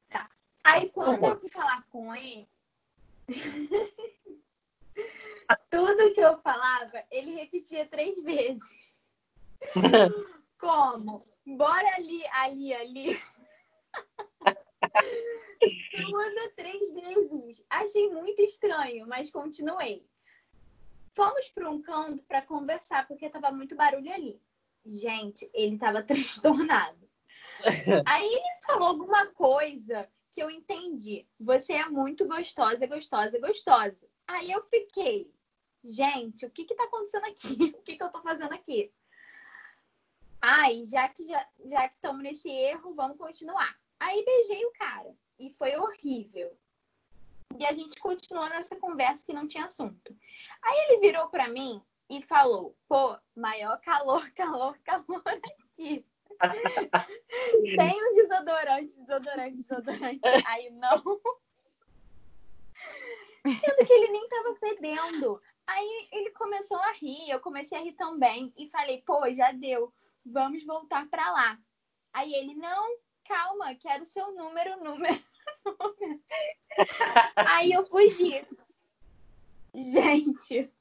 Tá. 0.09 0.31
Aí 0.65 0.91
quando 0.91 1.25
eu 1.25 1.41
fui 1.41 1.49
falar 1.49 1.85
com 1.91 2.15
ele. 2.15 2.49
Tudo 5.71 6.15
que 6.15 6.21
eu 6.21 6.41
falava, 6.43 7.05
ele 7.11 7.35
repetia 7.35 7.87
três 7.87 8.23
vezes. 8.23 8.95
Como? 10.59 11.27
Bora 11.47 11.97
ali, 11.97 12.23
ali, 12.33 12.75
ali. 12.75 13.21
Tudo 15.91 16.51
três 16.57 16.91
vezes. 16.93 17.65
Achei 17.69 18.11
muito 18.11 18.41
estranho, 18.43 19.07
mas 19.09 19.31
continuei. 19.31 20.07
Fomos 21.15 21.49
para 21.49 21.71
um 21.71 21.83
canto 21.83 22.23
para 22.25 22.43
conversar, 22.43 23.09
porque 23.09 23.29
tava 23.29 23.51
muito 23.51 23.75
barulho 23.75 24.13
ali. 24.13 24.41
Gente, 24.85 25.51
ele 25.53 25.79
tava 25.79 26.03
transtornado. 26.03 27.09
Aí 28.07 28.27
ele 28.27 28.61
falou 28.65 28.89
alguma 28.89 29.27
coisa 29.27 30.09
que 30.33 30.43
eu 30.43 30.51
entendi. 30.51 31.27
Você 31.39 31.73
é 31.73 31.89
muito 31.89 32.27
gostosa, 32.27 32.87
gostosa, 32.87 33.39
gostosa. 33.39 34.09
Aí 34.27 34.51
eu 34.51 34.63
fiquei, 34.65 35.33
gente, 35.83 36.47
o 36.47 36.51
que 36.51 36.65
que 36.65 36.75
tá 36.75 36.85
acontecendo 36.85 37.25
aqui? 37.25 37.75
O 37.79 37.83
que 37.83 37.97
que 37.97 38.03
eu 38.03 38.11
tô 38.11 38.23
fazendo 38.23 38.53
aqui? 38.53 38.93
Ai, 40.41 40.85
já 40.87 41.09
que 41.09 41.27
já, 41.27 41.47
já 41.67 41.89
que 41.89 41.95
estamos 41.97 42.23
nesse 42.23 42.49
erro, 42.49 42.95
vamos 42.95 43.19
continuar. 43.19 43.79
Aí 43.99 44.25
beijei 44.25 44.65
o 44.65 44.73
cara 44.73 45.15
e 45.39 45.51
foi 45.59 45.77
horrível. 45.77 46.57
E 47.59 47.67
a 47.67 47.73
gente 47.73 48.01
continuou 48.01 48.49
nessa 48.49 48.77
conversa 48.77 49.27
que 49.27 49.33
não 49.33 49.47
tinha 49.47 49.65
assunto. 49.65 50.17
Aí 50.63 50.79
ele 50.89 51.01
virou 51.01 51.29
pra 51.29 51.49
mim 51.49 51.83
e 52.09 52.23
falou: 52.23 52.77
"Pô, 52.89 53.19
maior 53.37 53.79
calor, 53.81 54.31
calor, 54.33 54.79
calor 54.79 55.23
aqui. 55.27 56.07
Tem 57.77 58.03
um 58.03 58.13
desodorante, 58.15 58.97
desodorante, 58.97 59.57
desodorante. 59.57 60.21
Aí 60.47 60.71
não. 60.71 61.21
Sendo 63.45 63.87
que 63.87 63.93
ele 63.93 64.09
nem 64.09 64.29
tava 64.29 64.55
fedendo. 64.57 65.41
Aí 65.67 66.09
ele 66.13 66.31
começou 66.31 66.79
a 66.79 66.93
rir, 66.93 67.31
eu 67.31 67.41
comecei 67.41 67.79
a 67.79 67.83
rir 67.83 67.93
também. 67.93 68.53
E 68.57 68.69
falei, 68.71 69.03
pô, 69.03 69.31
já 69.33 69.53
deu. 69.53 69.93
Vamos 70.25 70.65
voltar 70.65 71.09
pra 71.09 71.31
lá. 71.31 71.59
Aí 72.13 72.35
ele, 72.35 72.55
não, 72.55 72.97
calma, 73.25 73.75
quero 73.77 74.05
seu 74.05 74.33
número, 74.35 74.83
número, 74.83 75.23
número. 75.65 76.21
Aí 77.37 77.73
eu 77.73 77.87
fugi. 77.87 78.45
Gente, 79.73 80.73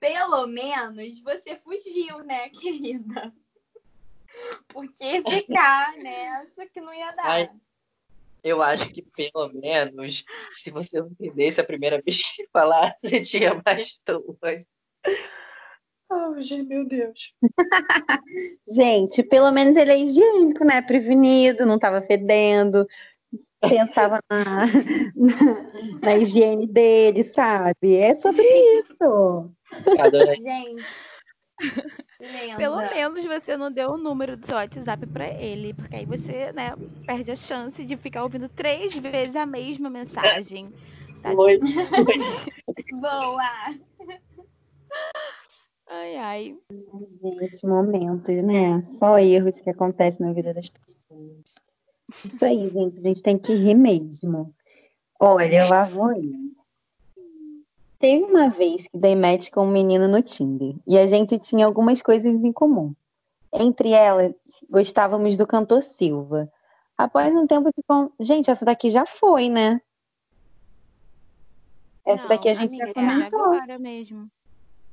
pelo 0.00 0.46
menos 0.46 1.20
você 1.20 1.56
fugiu, 1.56 2.24
né, 2.24 2.48
querida? 2.50 3.32
Porque 4.68 5.22
ficar 5.22 5.96
nessa 5.98 6.66
que 6.66 6.80
não 6.80 6.92
ia 6.92 7.10
dar. 7.12 7.26
Ai. 7.26 7.50
eu 8.42 8.62
acho 8.62 8.88
que 8.90 9.02
pelo 9.02 9.50
menos, 9.52 10.24
se 10.50 10.70
você 10.70 11.00
não 11.00 11.08
entendesse 11.08 11.60
a 11.60 11.64
primeira 11.64 12.00
vez 12.04 12.22
que 12.22 12.48
falasse, 12.52 13.22
tinha 13.22 13.60
mais 13.64 14.00
duas. 14.06 14.64
Oh, 16.10 16.40
gente, 16.40 16.66
meu 16.66 16.86
Deus. 16.86 17.34
Gente, 18.66 19.22
pelo 19.22 19.52
menos 19.52 19.76
ele 19.76 19.92
é 19.92 19.98
higiênico, 19.98 20.64
né? 20.64 20.80
Prevenido, 20.80 21.66
não 21.66 21.78
tava 21.78 22.00
fedendo. 22.00 22.86
Pensava 23.60 24.18
na, 24.30 24.66
na, 25.14 26.00
na 26.00 26.16
higiene 26.16 26.66
dele, 26.66 27.24
sabe? 27.24 27.96
É 27.96 28.14
sobre 28.14 28.46
isso. 28.78 29.50
Cada 29.96 30.34
Gente, 30.36 30.82
lenda. 32.20 32.56
Pelo 32.56 32.76
menos 32.76 33.24
você 33.24 33.56
não 33.56 33.70
deu 33.70 33.90
o 33.90 33.98
número 33.98 34.36
do 34.36 34.46
seu 34.46 34.56
WhatsApp 34.56 35.06
pra 35.06 35.28
ele, 35.28 35.74
porque 35.74 35.96
aí 35.96 36.06
você, 36.06 36.52
né, 36.52 36.74
perde 37.06 37.30
a 37.30 37.36
chance 37.36 37.84
de 37.84 37.96
ficar 37.96 38.22
ouvindo 38.22 38.48
três 38.48 38.96
vezes 38.96 39.36
a 39.36 39.46
mesma 39.46 39.90
mensagem. 39.90 40.72
Tá 41.20 41.34
noite. 41.34 41.64
Boa. 42.92 43.74
Ai, 45.88 46.16
ai. 46.16 46.56
Gente, 47.20 47.66
momentos, 47.66 48.40
né? 48.44 48.80
Só 48.84 49.18
erros 49.18 49.60
que 49.60 49.68
acontecem 49.68 50.24
na 50.24 50.32
vida 50.32 50.54
das 50.54 50.68
pessoas. 50.68 51.54
Isso 52.24 52.44
aí, 52.44 52.70
gente. 52.70 52.98
A 52.98 53.02
gente 53.02 53.20
tem 53.20 53.36
que 53.36 53.52
rir 53.52 53.74
mesmo. 53.74 54.54
Olha, 55.18 55.68
lá 55.68 55.82
vou 55.82 56.12
eu. 56.12 56.22
Teve 57.98 58.24
uma 58.24 58.48
vez 58.48 58.86
que 58.86 58.96
dei 58.96 59.16
match 59.16 59.50
com 59.50 59.62
um 59.66 59.70
menino 59.70 60.06
no 60.06 60.22
Tinder 60.22 60.76
e 60.86 60.96
a 60.96 61.06
gente 61.08 61.38
tinha 61.38 61.66
algumas 61.66 62.00
coisas 62.00 62.32
em 62.32 62.52
comum. 62.52 62.94
Entre 63.52 63.90
elas, 63.90 64.32
gostávamos 64.70 65.36
do 65.36 65.46
cantor 65.46 65.82
Silva. 65.82 66.50
Após 66.96 67.34
um 67.34 67.46
tempo 67.46 67.70
con- 67.86 68.10
Gente, 68.20 68.50
essa 68.50 68.64
daqui 68.64 68.90
já 68.90 69.04
foi, 69.06 69.48
né? 69.48 69.80
Essa 72.06 72.22
Não, 72.22 72.28
daqui 72.28 72.48
a 72.48 72.54
gente 72.54 72.70
amiga, 72.70 72.84
já 72.84 72.90
é 72.90 72.92
de 72.92 72.94
comentou. 72.94 73.40
agora 73.40 73.78
mesmo. 73.78 74.30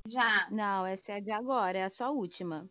Já. 0.07 0.47
Não, 0.51 0.85
essa 0.85 1.13
é 1.13 1.15
a 1.15 1.19
de 1.19 1.31
agora, 1.31 1.77
é 1.77 1.83
a 1.83 1.89
sua 1.89 2.09
última. 2.11 2.67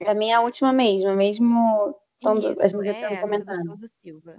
É 0.00 0.10
a 0.10 0.14
minha 0.14 0.40
última 0.40 0.72
mesmo, 0.72 1.14
mesmo. 1.14 1.94
Então, 2.18 2.38
Isso, 2.38 2.60
a 2.60 2.68
gente 2.68 2.84
já 2.84 2.90
é 2.90 2.94
tinha 2.94 3.08
essa 3.10 3.16
do 3.16 3.20
comentado. 3.22 3.56
cantor 3.58 3.76
do 3.78 3.88
Silva. 3.88 4.36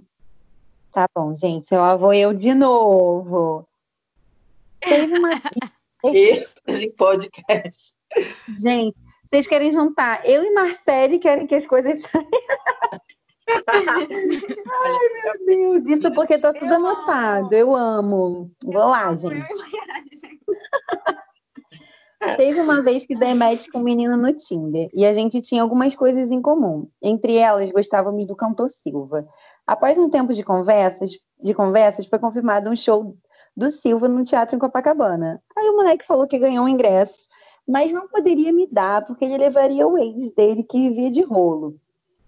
Tá 0.92 1.06
bom, 1.14 1.34
gente. 1.34 1.74
Lá 1.74 1.96
vou 1.96 2.14
eu 2.14 2.32
de 2.32 2.54
novo. 2.54 3.67
Teve 4.80 5.18
uma. 5.18 5.30
Erros 6.04 6.80
em 6.80 6.90
podcast. 6.92 7.92
Gente, 8.60 8.96
vocês 9.28 9.46
querem 9.46 9.72
juntar 9.72 10.24
eu 10.24 10.44
e 10.44 10.54
Marcele 10.54 11.18
querem 11.18 11.46
que 11.46 11.54
as 11.54 11.66
coisas 11.66 12.00
saiam. 12.02 12.24
Meu 15.24 15.46
Deus, 15.46 15.86
isso 15.86 16.12
porque 16.12 16.38
tá 16.38 16.52
tudo 16.52 16.66
Eu 16.66 16.74
amo. 16.76 16.86
anotado. 16.86 17.54
Eu 17.54 17.74
amo. 17.74 18.50
Vou 18.62 18.86
lá, 18.88 19.14
gente. 19.16 19.44
Teve 22.36 22.60
uma 22.60 22.82
vez 22.82 23.06
que 23.06 23.14
dei 23.14 23.32
match 23.32 23.68
com 23.70 23.78
um 23.78 23.82
menino 23.82 24.16
no 24.16 24.32
Tinder 24.32 24.88
e 24.92 25.06
a 25.06 25.12
gente 25.12 25.40
tinha 25.40 25.62
algumas 25.62 25.94
coisas 25.94 26.32
em 26.32 26.42
comum. 26.42 26.90
Entre 27.00 27.36
elas, 27.36 27.70
gostávamos 27.70 28.26
do 28.26 28.34
cantor 28.34 28.68
Silva. 28.70 29.24
Após 29.64 29.96
um 29.98 30.10
tempo 30.10 30.34
de 30.34 30.42
conversas, 30.42 31.12
de 31.40 31.54
conversas, 31.54 32.06
foi 32.06 32.18
confirmado 32.18 32.68
um 32.68 32.74
show 32.74 33.16
do 33.58 33.70
Silva 33.72 34.06
no 34.06 34.22
teatro 34.22 34.54
em 34.54 34.58
Copacabana. 34.58 35.42
Aí 35.56 35.68
o 35.68 35.76
moleque 35.76 36.06
falou 36.06 36.28
que 36.28 36.38
ganhou 36.38 36.64
um 36.64 36.68
ingresso, 36.68 37.28
mas 37.66 37.92
não 37.92 38.06
poderia 38.06 38.52
me 38.52 38.68
dar 38.68 39.04
porque 39.04 39.24
ele 39.24 39.36
levaria 39.36 39.86
o 39.86 39.98
ex 39.98 40.32
dele 40.32 40.62
que 40.62 40.88
vivia 40.88 41.10
de 41.10 41.22
rolo. 41.22 41.76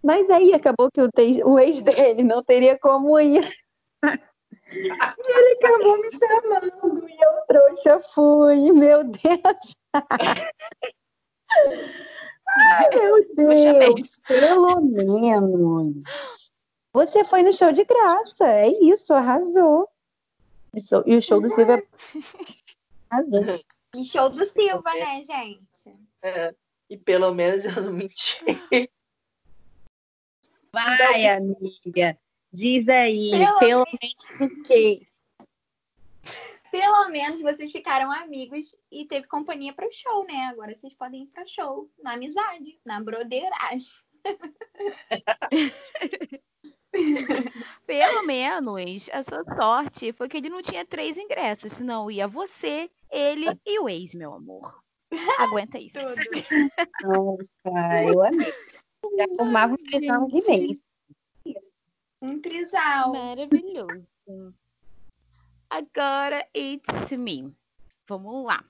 Mas 0.02 0.28
aí 0.28 0.52
acabou 0.52 0.90
que 0.90 1.00
o, 1.00 1.08
o 1.44 1.58
ex 1.60 1.80
dele 1.80 2.24
não 2.24 2.42
teria 2.42 2.76
como 2.76 3.18
ir. 3.18 3.48
E 4.72 4.78
ele 4.78 5.58
acabou 5.64 6.00
me 6.00 6.10
chamando 6.12 7.08
e 7.08 7.24
eu 7.24 7.46
trouxa 7.48 7.98
fui, 8.14 8.70
meu 8.70 9.02
Deus. 9.02 9.76
Ai, 12.46 12.88
meu 12.94 13.34
Deus, 13.34 14.20
pelo 14.28 14.80
menos. 14.80 15.96
Você 16.92 17.24
foi 17.24 17.42
no 17.42 17.52
show 17.52 17.72
de 17.72 17.84
graça, 17.84 18.46
é 18.46 18.68
isso, 18.68 19.12
arrasou. 19.12 19.89
E 20.74 20.80
so- 20.80 21.02
E 21.06 21.16
o 21.16 21.22
show 21.22 21.40
do 21.40 21.48
Silvio 21.50 21.74
é-. 21.74 21.87
E 23.92 24.04
show 24.04 24.30
do 24.30 24.46
Silva, 24.46 24.94
né, 24.94 25.20
gente? 25.24 25.98
É, 26.22 26.54
e 26.88 26.96
pelo 26.96 27.35
menos 27.35 27.64
eu 27.64 27.83
não 27.83 27.92
menti. 27.92 28.38
Vai, 30.72 31.26
amiga. 31.26 32.16
Diz 32.52 32.88
aí, 32.88 33.33
Pelo 33.33 33.59
pelo 33.59 33.85
menos 34.00 34.40
o 34.40 34.62
quê? 34.62 35.04
Pelo 36.70 37.09
menos 37.09 37.42
vocês 37.42 37.72
ficaram 37.72 38.12
amigos 38.12 38.76
e 38.92 39.04
teve 39.04 39.26
companhia 39.26 39.72
pro 39.72 39.90
show, 39.90 40.24
né? 40.24 40.44
Agora 40.46 40.72
vocês 40.78 40.94
podem 40.94 41.24
ir 41.24 41.26
pra 41.26 41.44
show, 41.44 41.90
na 42.00 42.12
amizade, 42.12 42.78
na 42.85 43.00
broderagem. 43.00 43.90
Pelo 47.87 48.22
menos 48.24 49.09
a 49.12 49.22
sua 49.22 49.44
sorte 49.57 50.12
foi 50.12 50.29
que 50.29 50.37
ele 50.37 50.48
não 50.48 50.62
tinha 50.62 50.85
três 50.85 51.16
ingressos, 51.16 51.72
senão 51.72 52.11
ia 52.11 52.26
você, 52.26 52.90
ele 53.11 53.46
e 53.64 53.79
o 53.79 53.88
ex, 53.88 54.14
meu 54.14 54.35
amor. 54.35 54.83
Aguenta 55.38 55.79
isso. 55.79 55.98
Nossa, 57.03 58.03
eu 58.09 58.22
amei. 58.22 58.53
Já 59.16 59.26
formava 59.37 59.74
um 59.74 59.76
trisal 59.76 60.26
de 60.29 60.46
mês. 60.46 60.83
Um 62.22 62.40
trisal. 62.40 63.12
Maravilhoso. 63.12 64.07
Agora 65.68 66.46
it's 66.55 67.11
me. 67.12 67.55
Vamos 68.07 68.44
lá. 68.44 68.64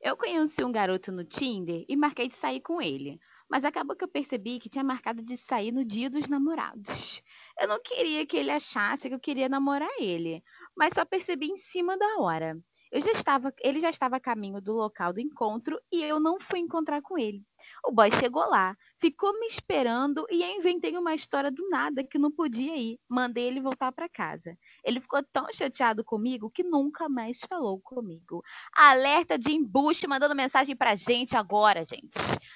Eu 0.00 0.16
conheci 0.16 0.62
um 0.62 0.72
garoto 0.72 1.12
no 1.12 1.24
Tinder 1.24 1.84
e 1.88 1.96
marquei 1.96 2.28
de 2.28 2.34
sair 2.34 2.60
com 2.60 2.82
ele. 2.82 3.18
Mas 3.48 3.64
acabou 3.64 3.96
que 3.96 4.04
eu 4.04 4.08
percebi 4.08 4.58
que 4.58 4.68
tinha 4.68 4.84
marcado 4.84 5.22
de 5.22 5.36
sair 5.36 5.70
no 5.72 5.84
dia 5.84 6.10
dos 6.10 6.28
namorados. 6.28 7.22
Eu 7.60 7.68
não 7.68 7.80
queria 7.82 8.26
que 8.26 8.36
ele 8.36 8.50
achasse 8.50 9.08
que 9.08 9.14
eu 9.14 9.20
queria 9.20 9.48
namorar 9.48 9.90
ele, 10.00 10.42
mas 10.76 10.94
só 10.94 11.04
percebi 11.04 11.46
em 11.46 11.56
cima 11.56 11.96
da 11.96 12.18
hora. 12.18 12.58
Eu 12.94 13.02
já 13.02 13.10
estava, 13.10 13.52
ele 13.60 13.80
já 13.80 13.90
estava 13.90 14.18
a 14.18 14.20
caminho 14.20 14.60
do 14.60 14.72
local 14.72 15.12
do 15.12 15.18
encontro 15.18 15.80
e 15.90 16.00
eu 16.00 16.20
não 16.20 16.38
fui 16.38 16.60
encontrar 16.60 17.02
com 17.02 17.18
ele. 17.18 17.44
O 17.84 17.90
boy 17.90 18.08
chegou 18.12 18.48
lá, 18.48 18.76
ficou 19.00 19.32
me 19.40 19.48
esperando 19.48 20.24
e 20.30 20.44
eu 20.44 20.50
inventei 20.50 20.96
uma 20.96 21.12
história 21.12 21.50
do 21.50 21.68
nada 21.68 22.04
que 22.04 22.20
não 22.20 22.30
podia 22.30 22.76
ir. 22.76 23.00
Mandei 23.08 23.48
ele 23.48 23.60
voltar 23.60 23.90
para 23.90 24.08
casa. 24.08 24.56
Ele 24.84 25.00
ficou 25.00 25.20
tão 25.32 25.52
chateado 25.52 26.04
comigo 26.04 26.48
que 26.48 26.62
nunca 26.62 27.08
mais 27.08 27.40
falou 27.48 27.80
comigo. 27.80 28.44
Alerta 28.72 29.36
de 29.36 29.50
embuste 29.50 30.06
mandando 30.06 30.36
mensagem 30.36 30.76
pra 30.76 30.94
gente 30.94 31.36
agora, 31.36 31.84
gente. 31.84 32.14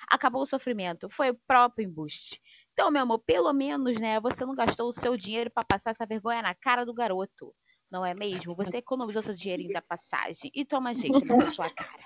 Acabou 0.09 0.43
o 0.43 0.47
sofrimento, 0.47 1.11
foi 1.11 1.31
o 1.31 1.39
próprio 1.49 1.85
embuste. 1.85 2.41
Então, 2.75 2.93
meu 2.93 3.03
amor, 3.03 3.19
pelo 3.27 3.53
menos, 3.53 3.99
né, 3.99 4.21
você 4.21 4.47
não 4.47 4.55
gastou 4.55 4.89
o 4.91 4.93
seu 4.93 5.17
dinheiro 5.17 5.51
para 5.51 5.65
passar 5.65 5.91
essa 5.91 6.07
vergonha 6.07 6.43
na 6.43 6.55
cara 6.55 6.87
do 6.87 6.95
garoto. 6.95 7.53
Não 7.91 8.05
é 8.05 8.13
mesmo? 8.15 8.55
Você 8.55 8.79
economizou 8.79 9.23
seu 9.23 9.35
dinheirinho 9.35 9.73
da 9.73 9.81
passagem 9.83 10.51
e 10.55 10.65
toma 10.65 10.95
jeito 10.95 11.25
na 11.25 11.47
sua 11.55 11.71
cara. 11.71 12.05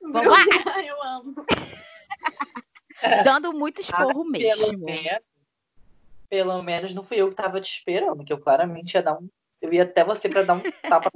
Vamos 0.00 0.26
lá! 0.26 0.82
Eu 0.84 1.02
amo. 1.02 1.34
Dando 3.24 3.52
muito 3.52 3.80
esporro 3.80 4.06
Pelo 4.12 4.30
mesmo. 4.30 4.78
menos, 4.84 5.22
pelo 6.28 6.62
menos 6.62 6.94
não 6.94 7.04
fui 7.04 7.18
eu 7.20 7.28
que 7.28 7.34
tava 7.34 7.60
te 7.60 7.68
esperando, 7.70 8.24
que 8.24 8.32
eu 8.32 8.38
claramente 8.40 8.94
ia 8.94 9.02
dar 9.02 9.18
um. 9.18 9.28
Eu 9.60 9.72
ia 9.72 9.82
até 9.82 10.02
você 10.04 10.28
pra 10.28 10.42
dar 10.42 10.54
um 10.54 10.62
tapa. 10.88 11.10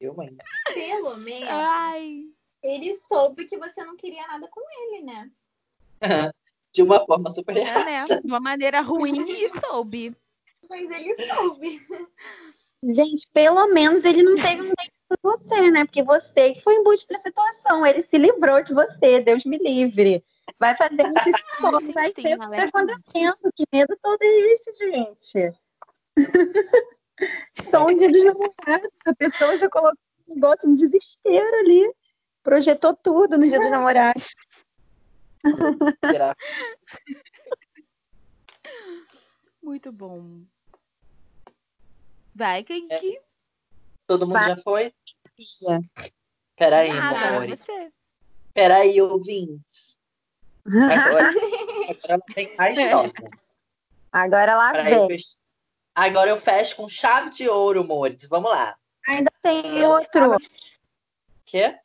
Eu, 0.00 0.14
mãe. 0.14 0.34
Pelo 0.74 1.16
menos 1.16 1.48
Ai, 1.48 2.24
ele 2.62 2.94
soube 2.94 3.46
que 3.46 3.56
você 3.58 3.84
não 3.84 3.96
queria 3.96 4.26
nada 4.26 4.48
com 4.48 4.60
ele, 4.70 5.04
né? 5.04 5.30
De 6.72 6.82
uma 6.82 7.04
forma 7.06 7.30
super 7.30 7.56
errada. 7.56 7.80
é, 7.90 8.06
né? 8.06 8.20
De 8.20 8.26
uma 8.26 8.40
maneira 8.40 8.80
ruim 8.80 9.24
e 9.28 9.48
soube. 9.60 10.14
Mas 10.68 10.90
ele 10.90 11.14
soube. 11.26 11.80
Gente, 12.82 13.28
pelo 13.32 13.66
menos 13.68 14.04
ele 14.04 14.22
não 14.22 14.36
teve 14.36 14.62
um 14.62 14.68
date 14.68 14.92
por 15.08 15.18
você, 15.22 15.70
né? 15.70 15.84
Porque 15.84 16.02
você 16.02 16.52
que 16.52 16.62
foi 16.62 16.76
embuste 16.76 17.12
da 17.12 17.18
situação. 17.18 17.84
Ele 17.84 18.02
se 18.02 18.16
livrou 18.18 18.62
de 18.62 18.74
você, 18.74 19.20
Deus 19.20 19.44
me 19.44 19.58
livre. 19.58 20.24
Vai 20.58 20.76
fazer 20.76 21.04
um 21.04 21.14
psicólogo, 21.14 21.92
vai 21.92 22.12
sim, 22.14 22.22
ver 22.22 22.36
o 22.36 22.38
que 22.38 22.56
está 22.56 22.64
acontecendo. 22.64 23.52
Que 23.54 23.64
medo 23.72 23.98
todo 24.02 24.22
é 24.22 24.52
esse, 24.52 24.72
gente? 24.74 25.52
Só 27.70 27.86
um 27.86 27.96
dia 27.96 28.10
dos 28.10 28.24
namorados. 28.24 28.92
A 29.06 29.14
pessoa 29.14 29.56
já 29.56 29.68
colocou 29.68 29.98
um 30.28 30.34
negócio, 30.34 30.68
um 30.68 30.74
desespero 30.74 31.58
ali. 31.58 31.92
Projetou 32.42 32.94
tudo 32.94 33.36
no 33.36 33.48
dia 33.48 33.58
dos 33.58 33.70
namorados. 33.70 34.24
Será? 36.04 36.36
Muito 39.62 39.90
bom. 39.90 40.42
Vai, 42.38 42.62
quem 42.62 42.86
É. 42.88 43.00
que. 43.00 43.20
Todo 44.06 44.24
mundo 44.24 44.38
Vai. 44.38 44.50
já 44.50 44.56
foi? 44.58 44.94
Peraí, 46.56 46.88
Ah, 46.90 46.94
meu 46.94 47.02
agora 47.02 47.28
amor. 47.36 47.48
você. 47.48 47.92
Peraí, 48.54 49.02
ouvintes. 49.02 49.98
Agora, 50.64 51.28
agora 51.90 52.22
vem 52.34 52.54
a 52.58 52.70
história. 52.70 53.12
Agora 54.12 54.56
lá 54.56 54.70
Peraí, 54.72 54.94
vem. 54.94 55.08
fecho- 55.08 55.36
Agora 55.96 56.30
eu 56.30 56.36
fecho 56.36 56.76
com 56.76 56.88
chave 56.88 57.30
de 57.30 57.48
ouro, 57.48 57.80
amores. 57.80 58.28
Vamos 58.28 58.50
lá. 58.52 58.78
Ainda 59.08 59.32
tem 59.42 59.84
outro. 59.84 60.36
Quê? 61.44 61.76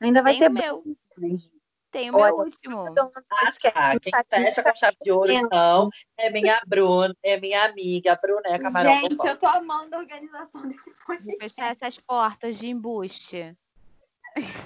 Ainda 0.00 0.22
vai 0.22 0.32
Tem 0.34 0.40
ter 0.40 0.48
o 0.50 0.52
meu. 0.52 0.84
mais. 1.16 1.50
Tem 1.92 2.08
o 2.08 2.14
meu 2.14 2.22
Olha, 2.22 2.34
último. 2.34 2.86
Ah, 2.98 3.44
podcast, 3.44 3.70
tá. 3.70 3.92
no 3.92 4.00
Quem 4.00 4.12
fecha 4.12 4.62
com 4.62 4.74
chave 4.74 4.96
de 5.02 5.12
ouro, 5.12 5.30
então, 5.30 5.90
é 6.16 6.30
minha 6.30 6.58
Bruna, 6.66 7.14
é 7.22 7.38
minha 7.38 7.64
amiga, 7.66 8.12
a 8.12 8.16
Bruna 8.16 8.42
é 8.46 8.54
a 8.54 8.58
camarão 8.58 9.00
Gente, 9.00 9.26
eu 9.26 9.38
tô 9.38 9.46
amando 9.46 9.94
a 9.94 9.98
organização 9.98 10.66
desse 10.66 10.90
podcast. 11.06 11.36
Fechar 11.38 11.72
essas 11.72 11.98
portas 11.98 12.56
de 12.56 12.66
embuste. 12.68 13.54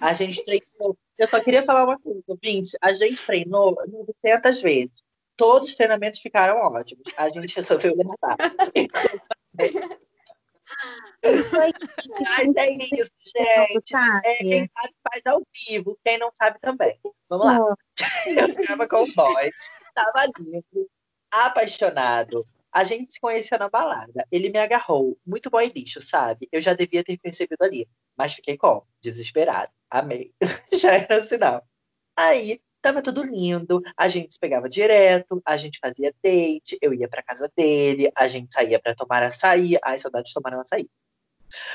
A 0.01 0.15
gente 0.15 0.45
treinou. 0.45 0.97
Eu 1.19 1.27
só 1.27 1.41
queria 1.41 1.65
falar 1.65 1.85
uma 1.85 1.99
coisa, 1.99 2.23
ouvinte. 2.29 2.79
A 2.81 2.93
gente 2.93 3.21
treinou 3.27 3.77
900 4.23 4.63
vezes. 4.63 5.03
Todos 5.37 5.69
os 5.69 5.75
treinamentos 5.75 6.21
ficaram 6.21 6.59
ótimos. 6.59 7.03
A 7.17 7.29
gente 7.29 7.57
resolveu 7.57 7.97
gravar. 7.97 8.37
Isso 11.23 11.59
aí, 11.59 11.73
Mas 12.21 12.55
é 12.57 12.73
isso, 12.73 13.11
gente. 13.25 13.97
É, 13.97 14.37
quem 14.37 14.71
sabe? 14.73 14.95
faz 15.03 15.27
ao 15.27 15.43
vivo, 15.69 15.99
quem 16.05 16.19
não 16.19 16.31
sabe 16.37 16.59
também. 16.61 16.99
Vamos 17.29 17.47
lá. 17.47 17.77
Eu 18.27 18.49
ficava 18.51 18.87
com 18.89 19.03
o 19.03 19.15
boy, 19.15 19.51
tava 19.95 20.27
lindo, 20.39 20.89
apaixonado. 21.31 22.47
A 22.73 22.85
gente 22.85 23.15
se 23.15 23.21
conheceu 23.21 23.59
na 23.59 23.71
balada. 23.71 24.27
Ele 24.31 24.51
me 24.51 24.59
agarrou. 24.59 25.19
Muito 25.27 25.49
boy 25.49 25.73
lixo, 25.75 26.01
sabe? 26.03 26.47
Eu 26.53 26.61
já 26.61 26.75
devia 26.75 27.03
ter 27.03 27.19
percebido 27.19 27.63
ali. 27.63 27.89
Mas 28.15 28.35
fiquei 28.35 28.59
como? 28.59 28.87
Desesperado. 29.01 29.73
Amei. 29.91 30.35
já 30.73 30.93
era 30.93 31.21
o 31.21 31.25
sinal. 31.25 31.67
Aí, 32.15 32.61
tava 32.83 33.01
tudo 33.01 33.23
lindo. 33.23 33.81
A 33.97 34.09
gente 34.09 34.35
se 34.35 34.39
pegava 34.39 34.69
direto. 34.69 35.41
A 35.47 35.57
gente 35.57 35.79
fazia 35.79 36.15
date. 36.23 36.77
Eu 36.83 36.93
ia 36.93 37.09
pra 37.09 37.23
casa 37.23 37.51
dele. 37.57 38.13
A 38.15 38.29
gente 38.29 38.53
saía 38.53 38.79
pra 38.79 38.95
tomar 38.95 39.23
açaí. 39.23 39.79
Ai, 39.83 39.97
saudade 39.97 40.29
de 40.29 40.35
tomar 40.35 40.55
um 40.55 40.61
açaí. 40.61 40.87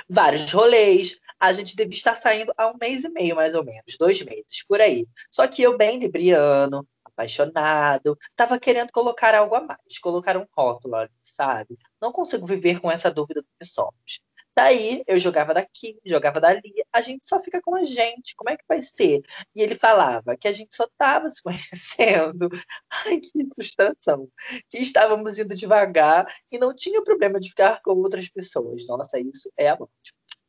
Vários 0.10 0.52
rolês. 0.52 1.20
A 1.40 1.54
gente 1.54 1.76
devia 1.76 1.98
estar 1.98 2.16
saindo 2.16 2.54
há 2.58 2.68
um 2.68 2.78
mês 2.80 3.04
e 3.04 3.10
meio, 3.10 3.36
mais 3.36 3.56
ou 3.56 3.64
menos. 3.64 3.98
Dois 3.98 4.22
meses, 4.22 4.64
por 4.68 4.80
aí. 4.80 5.08
Só 5.30 5.48
que 5.48 5.64
eu, 5.64 5.78
bem 5.78 6.00
libriano, 6.00 6.88
apaixonado, 7.04 8.18
tava 8.36 8.60
querendo 8.60 8.92
colocar 8.92 9.36
algo 9.36 9.56
a 9.56 9.62
mais, 9.62 10.00
colocar 10.02 10.38
um 10.38 10.46
rótulo 10.56 10.96
sabe? 11.24 11.78
Não 12.02 12.12
consigo 12.12 12.46
viver 12.46 12.80
com 12.80 12.92
essa 12.92 13.12
dúvida 13.12 13.42
do 13.42 13.48
que 13.60 13.66
somos. 13.66 14.22
Daí 14.56 15.02
eu 15.08 15.18
jogava 15.18 15.54
daqui, 15.54 15.98
jogava 16.06 16.42
dali, 16.42 16.74
a 16.92 17.02
gente 17.02 17.28
só 17.28 17.40
fica 17.40 17.62
com 17.62 17.74
a 17.76 17.86
gente, 17.86 18.36
como 18.36 18.50
é 18.50 18.58
que 18.58 18.66
vai 18.68 18.82
ser? 18.82 19.22
E 19.56 19.62
ele 19.62 19.76
falava 19.76 20.36
que 20.36 20.48
a 20.48 20.52
gente 20.52 20.76
só 20.76 20.84
estava 20.86 21.30
se 21.30 21.42
conhecendo, 21.42 22.50
ai 22.90 23.20
que 23.20 23.48
frustração, 23.56 24.30
que 24.70 24.80
estávamos 24.80 25.40
indo 25.40 25.56
devagar 25.56 26.28
e 26.52 26.58
não 26.58 26.76
tinha 26.76 27.02
problema 27.02 27.40
de 27.40 27.50
ficar 27.50 27.82
com 27.82 27.92
outras 27.94 28.28
pessoas. 28.30 28.86
Nossa, 28.88 29.18
isso 29.20 29.50
é 29.58 29.70
amor. 29.70 29.90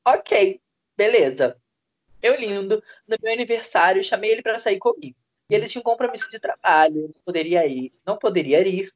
Ok, 0.05 0.61
beleza. 0.97 1.57
Eu 2.21 2.37
lindo, 2.37 2.83
no 3.07 3.17
meu 3.23 3.33
aniversário, 3.33 4.03
chamei 4.03 4.33
ele 4.33 4.43
para 4.43 4.59
sair 4.59 4.79
comigo. 4.79 5.17
E 5.51 5.55
ele 5.55 5.69
tinha 5.69 5.81
um 5.81 5.85
compromisso 5.85 6.29
de 6.31 6.41
trabalho, 6.41 7.13
não 7.15 7.23
poderia 7.25 7.67
ir, 7.67 7.93
não 8.07 8.17
poderia 8.17 8.67
ir. 8.67 8.93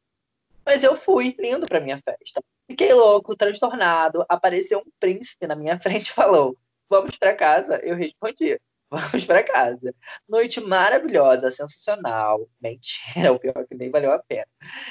Mas 0.64 0.82
eu 0.82 0.96
fui, 0.96 1.36
lindo 1.38 1.66
para 1.66 1.80
minha 1.80 1.98
festa. 1.98 2.42
Fiquei 2.68 2.92
louco, 2.92 3.36
transtornado. 3.36 4.24
Apareceu 4.28 4.80
um 4.80 4.90
príncipe 4.98 5.46
na 5.46 5.56
minha 5.56 5.78
frente 5.80 6.08
e 6.08 6.12
falou: 6.12 6.56
Vamos 6.88 7.16
para 7.16 7.34
casa. 7.34 7.80
Eu 7.82 7.94
respondi: 7.94 8.60
Vamos 8.90 9.24
para 9.24 9.42
casa. 9.42 9.94
Noite 10.28 10.60
maravilhosa, 10.60 11.50
sensacional. 11.50 12.48
Mentira, 12.60 13.32
o 13.32 13.38
pior 13.38 13.58
é 13.58 13.64
que 13.64 13.74
nem 13.74 13.90
valeu 13.90 14.12
a 14.12 14.18
pena. 14.18 14.46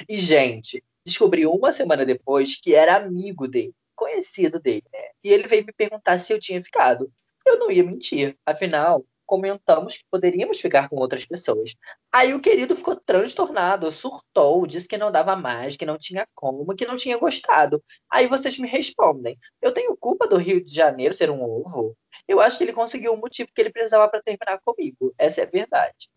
E, 0.08 0.18
gente, 0.18 0.84
descobri 1.06 1.46
uma 1.46 1.72
semana 1.72 2.06
depois 2.06 2.56
que 2.56 2.74
era 2.76 2.96
amigo 2.96 3.48
dele, 3.48 3.74
conhecido 3.96 4.60
dele, 4.60 4.84
né? 4.92 5.10
E 5.24 5.32
ele 5.32 5.48
veio 5.48 5.66
me 5.66 5.74
perguntar 5.74 6.20
se 6.20 6.34
eu 6.34 6.40
tinha 6.40 6.64
ficado. 6.64 7.12
Eu 7.46 7.60
não 7.60 7.72
ia 7.72 7.84
mentir. 7.84 8.36
Afinal, 8.46 9.06
comentamos 9.26 9.98
que 9.98 10.06
poderíamos 10.10 10.60
ficar 10.60 10.90
com 10.90 10.98
outras 10.98 11.26
pessoas. 11.26 11.76
Aí 12.12 12.34
o 12.34 12.40
querido 12.40 12.76
ficou 12.76 12.96
transtornado, 12.96 13.92
surtou, 13.92 14.66
disse 14.66 14.88
que 14.88 14.98
não 14.98 15.12
dava 15.12 15.36
mais, 15.36 15.76
que 15.76 15.86
não 15.86 15.98
tinha 15.98 16.28
como, 16.34 16.76
que 16.76 16.86
não 16.86 16.96
tinha 16.96 17.18
gostado. 17.18 17.84
Aí 18.10 18.28
vocês 18.28 18.58
me 18.58 18.68
respondem: 18.68 19.38
eu 19.62 19.72
tenho 19.72 19.96
culpa 19.98 20.28
do 20.28 20.38
Rio 20.38 20.64
de 20.64 20.74
Janeiro 20.74 21.14
ser 21.14 21.30
um 21.30 21.44
ovo? 21.44 21.96
Eu 22.28 22.40
acho 22.40 22.58
que 22.58 22.64
ele 22.64 22.74
conseguiu 22.74 23.14
o 23.14 23.18
motivo 23.18 23.50
que 23.54 23.62
ele 23.62 23.72
precisava 23.72 24.08
para 24.10 24.22
terminar 24.22 24.60
comigo. 24.64 25.14
Essa 25.18 25.42
é 25.42 25.44
a 25.46 25.50
verdade. 25.50 26.10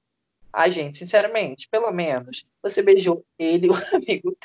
Ai, 0.53 0.71
gente, 0.71 0.99
sinceramente, 0.99 1.68
pelo 1.68 1.90
menos 1.92 2.47
você 2.62 2.83
beijou 2.83 3.25
ele, 3.38 3.68
o 3.68 3.75
amigo 3.94 4.37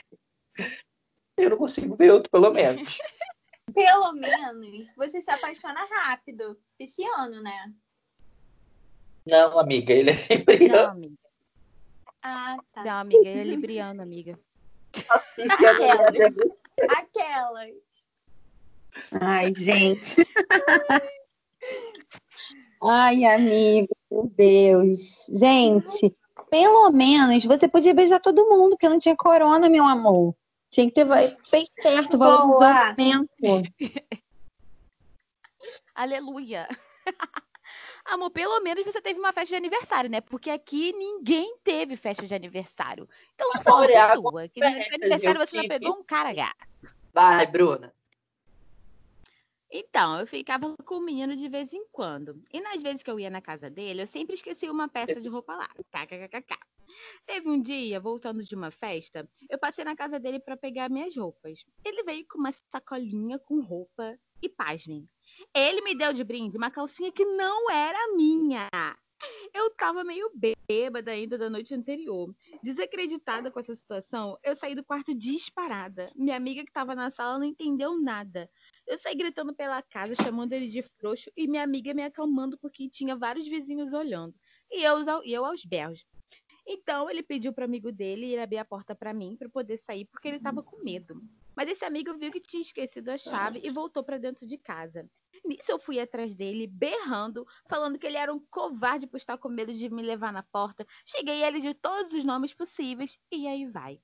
dele. 0.57 0.77
Eu 1.37 1.49
não 1.49 1.57
consigo 1.57 1.95
ver 1.95 2.11
outro, 2.11 2.29
pelo 2.29 2.51
menos. 2.51 2.97
Pelo 3.73 4.11
menos 4.11 4.93
você 4.95 5.21
se 5.21 5.31
apaixona 5.31 5.85
rápido. 5.85 6.59
Esse 6.77 7.03
ano, 7.05 7.41
né? 7.41 7.73
Não, 9.25 9.57
amiga, 9.59 9.93
ele 9.93 10.09
é 10.09 10.13
sempre 10.13 10.67
Não, 10.67 10.89
amiga. 10.89 11.15
Ah, 12.21 12.57
tá. 12.73 12.83
Não, 12.83 12.99
amiga, 12.99 13.27
ele 13.27 13.39
é 13.39 13.43
libriano, 13.43 14.01
amiga. 14.01 14.39
Aquelas. 14.93 16.35
Aquelas. 16.89 17.75
Ai, 19.11 19.53
gente. 19.53 20.15
Ai, 22.81 23.25
amigo, 23.25 23.89
meu 24.11 24.31
Deus. 24.35 25.27
Gente, 25.31 26.15
pelo 26.49 26.91
menos 26.91 27.45
você 27.45 27.67
podia 27.67 27.93
beijar 27.93 28.19
todo 28.19 28.47
mundo, 28.49 28.71
porque 28.71 28.89
não 28.89 28.99
tinha 28.99 29.15
corona, 29.15 29.69
meu 29.69 29.85
amor. 29.85 30.35
Tinha 30.69 30.87
que 30.87 30.93
ter 30.93 31.05
feito 31.49 31.71
certo, 31.81 32.17
valorizou 32.17 32.57
o 32.57 32.85
momento. 32.95 33.69
Aleluia. 35.95 36.67
Amor, 38.05 38.31
pelo 38.31 38.59
menos 38.59 38.83
você 38.83 39.01
teve 39.01 39.19
uma 39.19 39.31
festa 39.31 39.49
de 39.49 39.55
aniversário, 39.55 40.09
né? 40.09 40.19
Porque 40.19 40.49
aqui 40.49 40.91
ninguém 40.93 41.57
teve 41.63 41.95
festa 41.95 42.27
de 42.27 42.35
aniversário. 42.35 43.07
Então, 43.33 43.51
sorte 43.63 43.93
é 43.93 43.97
água 43.97 44.31
sua. 44.31 44.49
Que 44.49 44.59
festa, 44.59 44.95
aniversário 44.95 45.39
você 45.39 45.61
tive. 45.61 45.67
pegou 45.67 45.99
um 45.99 46.03
cara 46.03 46.33
gato. 46.33 46.67
Vai, 47.13 47.45
Bruna. 47.47 47.93
Então, 49.71 50.19
eu 50.19 50.27
ficava 50.27 50.75
com 50.85 50.95
o 50.97 51.01
menino 51.01 51.35
de 51.35 51.49
vez 51.49 51.73
em 51.73 51.83
quando. 51.91 52.43
E 52.51 52.61
nas 52.61 52.81
vezes 52.83 53.01
que 53.01 53.09
eu 53.09 53.19
ia 53.19 53.29
na 53.29 53.41
casa 53.41 53.71
dele, 53.71 54.03
eu 54.03 54.07
sempre 54.07 54.35
esquecia 54.35 54.71
uma 54.71 54.87
peça 54.87 55.19
de 55.19 55.27
roupa 55.27 55.55
lá. 55.55 55.67
KKKK. 55.67 56.55
Teve 57.25 57.49
um 57.49 57.59
dia, 57.59 57.99
voltando 57.99 58.43
de 58.43 58.53
uma 58.53 58.69
festa, 58.69 59.27
eu 59.49 59.57
passei 59.57 59.83
na 59.83 59.95
casa 59.95 60.19
dele 60.19 60.39
para 60.39 60.55
pegar 60.55 60.89
minhas 60.89 61.15
roupas. 61.15 61.59
Ele 61.83 62.03
veio 62.03 62.23
com 62.27 62.37
uma 62.37 62.51
sacolinha 62.71 63.39
com 63.39 63.61
roupa 63.61 64.15
e 64.43 64.47
pasmem. 64.47 65.09
Ele 65.53 65.81
me 65.81 65.95
deu 65.95 66.13
de 66.13 66.23
brinde 66.23 66.57
uma 66.57 66.71
calcinha 66.71 67.11
que 67.11 67.25
não 67.25 67.69
era 67.69 68.15
minha. 68.15 68.67
Eu 69.53 69.69
tava 69.75 70.03
meio 70.03 70.29
bêbada 70.67 71.11
ainda 71.11 71.37
da 71.37 71.49
noite 71.49 71.73
anterior. 71.73 72.33
Desacreditada 72.61 73.51
com 73.51 73.59
essa 73.59 73.75
situação, 73.75 74.37
eu 74.43 74.55
saí 74.55 74.75
do 74.75 74.83
quarto 74.83 75.13
disparada. 75.15 76.11
Minha 76.15 76.35
amiga 76.35 76.63
que 76.63 76.71
tava 76.71 76.95
na 76.95 77.09
sala 77.09 77.39
não 77.39 77.45
entendeu 77.45 77.99
nada. 77.99 78.49
Eu 78.85 78.97
saí 78.97 79.15
gritando 79.15 79.53
pela 79.53 79.81
casa, 79.81 80.15
chamando 80.15 80.53
ele 80.53 80.67
de 80.67 80.81
frouxo, 80.99 81.31
e 81.37 81.47
minha 81.47 81.63
amiga 81.63 81.93
me 81.93 82.03
acalmando 82.03 82.57
porque 82.57 82.89
tinha 82.89 83.15
vários 83.15 83.47
vizinhos 83.47 83.93
olhando. 83.93 84.35
E 84.71 84.83
eu, 84.83 84.97
e 85.23 85.33
eu 85.33 85.45
aos 85.45 85.63
berros. 85.63 86.03
Então 86.65 87.09
ele 87.09 87.21
pediu 87.21 87.53
pro 87.53 87.65
amigo 87.65 87.91
dele 87.91 88.27
ir 88.27 88.39
abrir 88.39 88.57
a 88.57 88.65
porta 88.65 88.95
para 88.95 89.13
mim 89.13 89.35
para 89.37 89.49
poder 89.49 89.77
sair 89.77 90.05
porque 90.05 90.27
ele 90.27 90.39
tava 90.39 90.63
com 90.63 90.81
medo. 90.83 91.21
Mas 91.55 91.69
esse 91.69 91.83
amigo 91.83 92.17
viu 92.17 92.31
que 92.31 92.39
tinha 92.39 92.61
esquecido 92.61 93.09
a 93.09 93.17
chave 93.17 93.59
e 93.63 93.69
voltou 93.69 94.03
para 94.03 94.17
dentro 94.17 94.47
de 94.47 94.57
casa. 94.57 95.07
Nisso 95.45 95.71
eu 95.71 95.79
fui 95.79 95.99
atrás 95.99 96.33
dele, 96.33 96.67
berrando, 96.67 97.45
falando 97.67 97.99
que 97.99 98.07
ele 98.07 98.17
era 98.17 98.33
um 98.33 98.39
covarde 98.39 99.05
por 99.05 99.17
estar 99.17 99.37
com 99.37 99.49
medo 99.49 99.73
de 99.73 99.89
me 99.89 100.01
levar 100.01 100.31
na 100.31 100.43
porta. 100.43 100.87
Cheguei 101.05 101.43
a 101.43 101.47
ele 101.47 101.59
de 101.59 101.73
todos 101.73 102.13
os 102.13 102.23
nomes 102.23 102.53
possíveis 102.53 103.19
e 103.31 103.47
aí 103.47 103.65
vai. 103.67 103.99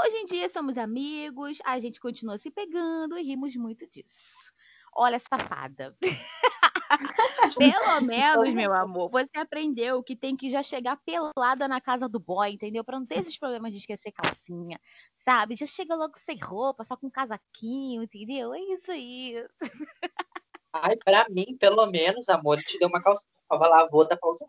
Hoje 0.00 0.16
em 0.16 0.26
dia 0.26 0.48
somos 0.48 0.78
amigos, 0.78 1.58
a 1.64 1.80
gente 1.80 2.00
continua 2.00 2.38
se 2.38 2.50
pegando 2.50 3.18
e 3.18 3.22
rimos 3.22 3.56
muito 3.56 3.84
disso. 3.88 4.52
Olha, 4.94 5.18
safada. 5.18 5.96
Pelo 7.58 8.00
menos, 8.00 8.52
meu 8.54 8.72
amor, 8.72 9.10
você 9.10 9.38
aprendeu 9.38 10.02
que 10.02 10.16
tem 10.16 10.36
que 10.36 10.50
já 10.50 10.62
chegar 10.62 10.96
pelada 10.96 11.68
na 11.68 11.80
casa 11.80 12.08
do 12.08 12.18
boy, 12.18 12.50
entendeu? 12.50 12.82
Pra 12.82 12.98
não 12.98 13.06
ter 13.06 13.18
esses 13.18 13.38
problemas 13.38 13.72
de 13.72 13.78
esquecer 13.78 14.12
calcinha, 14.12 14.80
sabe? 15.24 15.56
Já 15.56 15.66
chega 15.66 15.94
logo 15.94 16.16
sem 16.18 16.38
roupa, 16.38 16.84
só 16.84 16.96
com 16.96 17.10
casaquinho, 17.10 18.02
entendeu? 18.02 18.54
É 18.54 18.60
isso 18.60 18.90
aí. 18.90 19.34
Ai, 20.72 20.96
pra 20.96 21.26
mim, 21.28 21.56
pelo 21.58 21.86
menos, 21.86 22.28
amor, 22.28 22.58
ele 22.58 22.64
te 22.64 22.78
deu 22.78 22.88
uma 22.88 23.02
calcinha. 23.02 23.30
Tava 23.48 23.66
lavou 23.68 24.06
da 24.06 24.16
calça. 24.16 24.46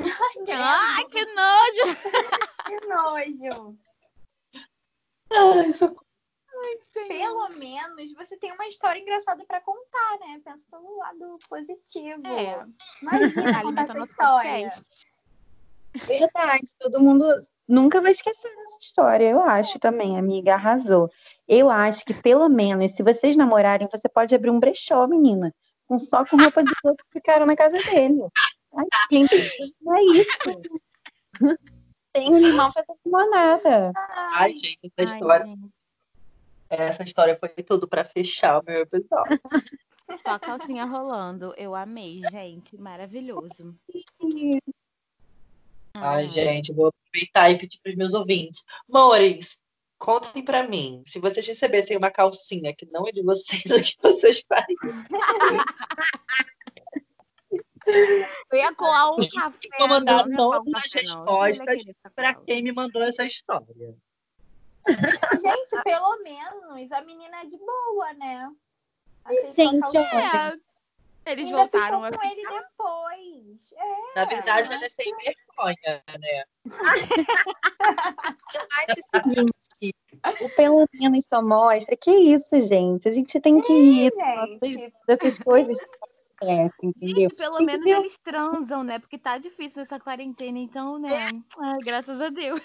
Ai, 0.00 1.04
que 1.04 1.24
nojo! 1.26 1.96
Que 2.64 2.86
nojo. 2.86 3.76
Ai, 5.32 5.72
socorro. 5.72 6.06
Pelo 7.08 7.48
menos 7.50 8.12
você 8.12 8.36
tem 8.36 8.52
uma 8.52 8.68
história 8.68 9.00
engraçada 9.00 9.44
pra 9.44 9.60
contar, 9.60 10.18
né? 10.20 10.40
Pensa 10.44 10.64
pelo 10.70 10.96
lado 10.96 11.38
positivo. 11.48 12.26
É. 12.26 12.64
Imagina 13.02 13.62
contar 13.62 13.82
essa 13.82 14.04
história. 14.04 14.70
podcast. 14.70 15.06
Verdade, 16.06 16.76
todo 16.78 17.00
mundo 17.00 17.26
nunca 17.68 18.00
vai 18.00 18.12
esquecer 18.12 18.48
dessa 18.48 18.76
história, 18.80 19.28
eu 19.28 19.42
acho 19.42 19.78
também, 19.78 20.18
amiga, 20.18 20.54
arrasou. 20.54 21.10
Eu 21.54 21.68
acho 21.68 22.02
que 22.06 22.14
pelo 22.14 22.48
menos, 22.48 22.92
se 22.92 23.02
vocês 23.02 23.36
namorarem, 23.36 23.86
você 23.92 24.08
pode 24.08 24.34
abrir 24.34 24.48
um 24.48 24.58
brechó, 24.58 25.06
menina, 25.06 25.54
com 25.86 25.98
só 25.98 26.24
com 26.24 26.38
roupa 26.38 26.64
de 26.64 26.72
outros 26.82 27.06
que 27.06 27.18
ficaram 27.18 27.44
na 27.44 27.54
casa 27.54 27.76
dele. 27.76 28.22
Ai, 28.74 28.86
gente, 29.12 29.74
não 29.82 29.94
é 29.94 30.00
isso. 30.02 31.58
Tem 32.10 32.32
um 32.32 32.38
limão 32.38 32.72
fazendo 32.72 32.98
limonada. 33.04 33.92
Ai, 34.34 34.52
gente, 34.52 34.78
essa 34.82 34.94
Ai, 34.96 35.04
história, 35.04 35.46
gente, 35.46 35.70
essa 36.70 37.02
história 37.02 37.36
foi 37.36 37.50
tudo 37.50 37.86
pra 37.86 38.02
fechar 38.02 38.58
o 38.58 38.64
meu 38.64 38.80
episódio. 38.80 39.38
só 40.24 40.30
a 40.30 40.38
calcinha 40.38 40.86
rolando. 40.86 41.52
Eu 41.58 41.74
amei, 41.74 42.22
gente. 42.30 42.78
Maravilhoso. 42.78 43.76
Ai, 45.92 46.30
gente, 46.30 46.72
vou 46.72 46.86
aproveitar 46.86 47.50
e 47.50 47.58
pedir 47.58 47.78
pros 47.82 47.94
meus 47.94 48.14
ouvintes. 48.14 48.64
Mores, 48.88 49.58
contem 50.02 50.44
pra 50.44 50.66
mim, 50.66 51.04
se 51.06 51.20
vocês 51.20 51.46
recebessem 51.46 51.96
uma 51.96 52.10
calcinha 52.10 52.74
que 52.74 52.84
não 52.86 53.06
é 53.06 53.12
de 53.12 53.22
vocês, 53.22 53.62
o 53.70 53.80
que 53.80 53.96
vocês 54.02 54.42
fariam? 54.48 55.06
Eu 58.50 58.58
ia 58.58 58.74
colar 58.74 59.12
um 59.12 59.16
café. 59.16 59.68
vou 59.78 59.88
mandar 59.88 60.24
todas 60.36 60.74
as 60.74 60.92
respostas 60.92 61.82
sacola. 62.02 62.44
quem 62.44 62.64
me 62.64 62.72
mandou 62.72 63.02
essa 63.02 63.24
história. 63.24 63.96
Gente, 65.40 65.82
pelo 65.84 66.18
menos 66.22 66.90
a 66.90 67.00
menina 67.02 67.42
é 67.42 67.44
de 67.44 67.56
boa, 67.56 68.12
né? 68.14 68.52
A 69.24 69.32
Gente, 69.32 69.96
É, 69.96 70.52
eles 71.26 71.46
Ainda 71.46 71.58
voltaram 71.58 72.04
a 72.04 72.10
ficou 72.10 72.20
com 72.20 72.32
ele 72.32 72.42
depois. 72.42 73.72
É. 73.76 74.14
Na 74.16 74.24
verdade, 74.24 74.72
ela 74.72 74.84
é 74.84 74.88
sem 74.88 75.14
vergonha, 75.16 76.02
né? 76.18 76.44
eu 78.54 78.66
acho 78.78 79.00
o 79.00 79.04
seguinte, 79.16 79.52
o 80.40 80.48
pelo 80.50 80.86
menos 80.94 81.24
só 81.28 81.42
mostra 81.42 81.96
que 81.96 82.10
é 82.10 82.18
isso, 82.18 82.60
gente. 82.60 83.08
A 83.08 83.12
gente 83.12 83.40
tem 83.40 83.60
que 83.60 83.72
rir 83.72 84.12
gente. 84.60 84.92
dessas 85.06 85.38
coisas 85.38 85.78
que 85.78 85.86
acontecem, 86.40 86.90
entendeu? 86.90 87.22
Gente, 87.22 87.34
pelo 87.34 87.56
Tem 87.58 87.66
menos 87.66 87.86
eles 87.86 88.18
transam, 88.18 88.84
né? 88.84 88.98
Porque 88.98 89.18
tá 89.18 89.38
difícil 89.38 89.82
essa 89.82 89.98
quarentena, 89.98 90.58
então, 90.58 90.98
né? 90.98 91.28
Ai, 91.58 91.78
graças 91.84 92.20
a 92.20 92.28
Deus. 92.28 92.60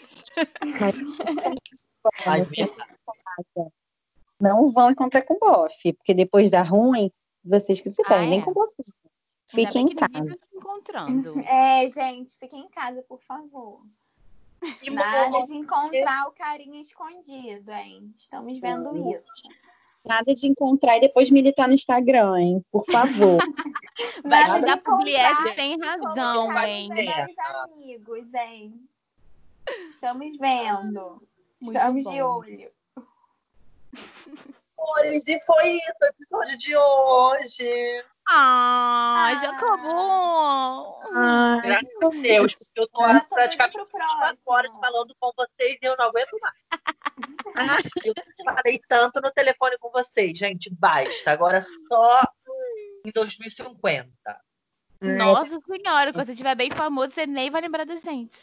Verdade. 0.64 2.72
Não 4.40 4.72
vão 4.72 4.92
encontrar 4.92 5.24
com 5.24 5.38
bofe, 5.40 5.94
porque 5.94 6.14
depois 6.14 6.52
dá 6.52 6.62
ruim, 6.62 7.12
vocês 7.44 7.82
que 7.82 7.92
se 7.92 8.02
Ah, 8.04 8.08
perdem 8.10 8.40
é? 8.40 8.44
com 8.44 8.54
vocês. 8.54 8.94
Fiquem 9.50 9.88
em 9.88 9.96
casa. 9.96 10.12
tá 10.12 10.26
se 10.50 10.58
encontrando. 10.58 11.34
É, 11.48 11.90
gente, 11.90 12.36
fiquem 12.38 12.66
em 12.66 12.70
casa, 12.70 13.02
por 13.04 13.22
favor. 13.24 13.82
E 14.82 14.90
Nada 14.90 15.46
de 15.46 15.56
encontrar 15.56 16.28
o 16.28 16.32
carinha 16.32 16.82
escondido, 16.82 17.72
hein? 17.72 18.14
Estamos 18.18 18.60
vendo 18.60 18.90
Hum. 18.90 19.14
isso. 19.16 19.48
Nada 20.04 20.34
de 20.34 20.48
encontrar 20.48 20.98
e 20.98 21.02
depois 21.02 21.30
militar 21.30 21.68
no 21.68 21.74
Instagram, 21.74 22.40
hein? 22.40 22.66
Por 22.72 22.86
favor. 22.86 23.38
Vai 24.24 24.44
Nada 24.48 24.60
de 24.60 24.66
dar 24.66 24.78
publié 24.78 25.30
encontrar 25.32 25.56
tem 25.56 25.78
razão, 25.80 26.58
hein? 26.64 26.90
amigos, 27.66 28.34
hein? 28.34 28.90
Estamos 29.92 30.38
vendo. 30.38 31.22
Muito 31.62 31.76
Estamos 31.78 32.04
de 32.06 32.22
bom. 32.22 32.38
olho. 32.38 32.72
Amores, 34.78 35.28
e 35.28 35.40
foi 35.46 35.72
isso 35.72 35.98
o 36.02 36.06
episódio 36.06 36.58
de 36.58 36.78
hoje. 36.78 38.06
Ah, 38.30 39.32
já 39.42 39.50
Ah. 39.50 39.56
acabou. 39.56 41.02
Ai, 41.16 41.62
Graças 41.62 41.96
a 42.02 42.10
Deus, 42.10 42.56
porque 42.56 42.80
eu 42.82 42.88
tô 42.90 43.04
há 43.04 43.20
praticamente 43.22 43.74
doida 43.78 43.90
pro 43.90 44.00
24 44.00 44.40
horas 44.46 44.76
falando 44.78 45.16
com 45.20 45.32
vocês 45.36 45.78
e 45.82 45.86
eu 45.86 45.96
não 45.98 46.06
aguento 46.08 46.38
mais. 46.42 46.56
eu 48.06 48.14
falei 48.44 48.80
tanto 48.88 49.22
no 49.22 49.32
telefone 49.32 49.78
com 49.80 49.90
vocês, 49.92 50.38
gente, 50.38 50.70
basta. 50.74 51.32
Agora 51.32 51.62
só 51.62 52.22
em 53.06 53.12
2050. 53.12 54.10
Nossa 55.00 55.60
senhora, 55.66 56.12
quando 56.12 56.26
você 56.26 56.32
estiver 56.32 56.56
bem 56.56 56.72
famoso, 56.72 57.12
você 57.14 57.26
nem 57.28 57.50
vai 57.50 57.62
lembrar 57.62 57.86
da 57.86 57.96
gente. 57.96 58.36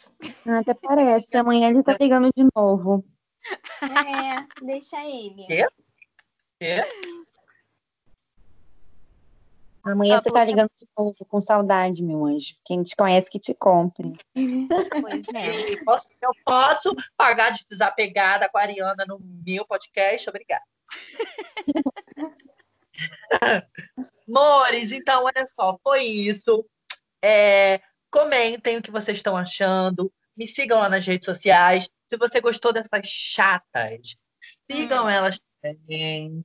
até 0.47 0.73
parece. 0.73 1.35
Amanhã 1.37 1.69
ele 1.69 1.83
tá 1.83 1.95
ligando 1.99 2.29
de 2.35 2.47
novo. 2.55 3.05
É, 3.81 4.65
deixa 4.65 5.03
ele. 5.05 5.45
Quê? 5.45 5.67
Quê? 6.59 6.87
Amanhã 9.85 10.15
Tá 10.15 10.21
você 10.23 10.29
bom. 10.29 10.35
tá 10.35 10.45
ligando 10.45 10.69
de 10.79 10.87
novo, 10.97 11.25
com 11.25 11.39
saudade, 11.39 12.01
meu 12.03 12.25
anjo. 12.25 12.55
Quem 12.65 12.81
te 12.81 12.95
conhece 12.95 13.29
que 13.29 13.39
te 13.39 13.53
compre. 13.53 14.13
É. 15.35 15.73
Eu 15.73 15.85
posso, 15.85 16.07
eu 16.21 16.31
posso 16.43 16.95
pagar 17.15 17.51
de 17.51 17.63
desapegada 17.69 18.45
aquariana 18.45 19.05
no 19.07 19.19
meu 19.45 19.65
podcast? 19.65 20.27
Obrigada. 20.29 20.63
Mores, 24.27 24.91
então, 24.91 25.23
olha 25.25 25.45
só, 25.45 25.77
foi 25.83 26.03
isso. 26.03 26.65
É, 27.23 27.79
comentem 28.09 28.77
o 28.77 28.81
que 28.81 28.91
vocês 28.91 29.17
estão 29.17 29.37
achando. 29.37 30.11
Me 30.35 30.47
sigam 30.47 30.79
lá 30.79 30.89
nas 30.89 31.05
redes 31.05 31.25
sociais. 31.25 31.87
Se 32.09 32.17
você 32.17 32.41
gostou 32.41 32.73
dessas 32.73 33.07
chatas, 33.07 34.15
sigam 34.69 35.07
elas 35.09 35.39
também. 35.61 36.43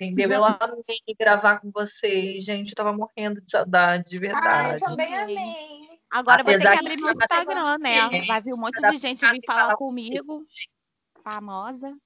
Entendeu? 0.00 0.38
Eu 0.38 0.44
amei 0.44 1.00
gravar 1.18 1.60
com 1.60 1.70
vocês, 1.70 2.44
gente. 2.44 2.70
Eu 2.70 2.74
tava 2.74 2.92
morrendo 2.92 3.40
de 3.40 3.50
saudade, 3.50 4.10
de 4.10 4.16
Ah, 4.16 4.18
eu 4.18 4.20
verdade. 4.20 4.80
também 4.80 5.14
Amei. 5.14 6.00
Agora 6.10 6.42
Apesar 6.42 6.72
que 6.72 6.86
abrir 6.86 7.00
meu 7.00 7.14
Instagram, 7.14 7.78
né? 7.78 8.26
Vai 8.26 8.42
vir 8.42 8.54
um 8.54 8.58
monte 8.58 8.80
de 8.80 8.98
gente 8.98 9.24
vir 9.26 9.40
falar 9.46 9.76
comigo. 9.76 10.44
Famosa. 11.22 11.96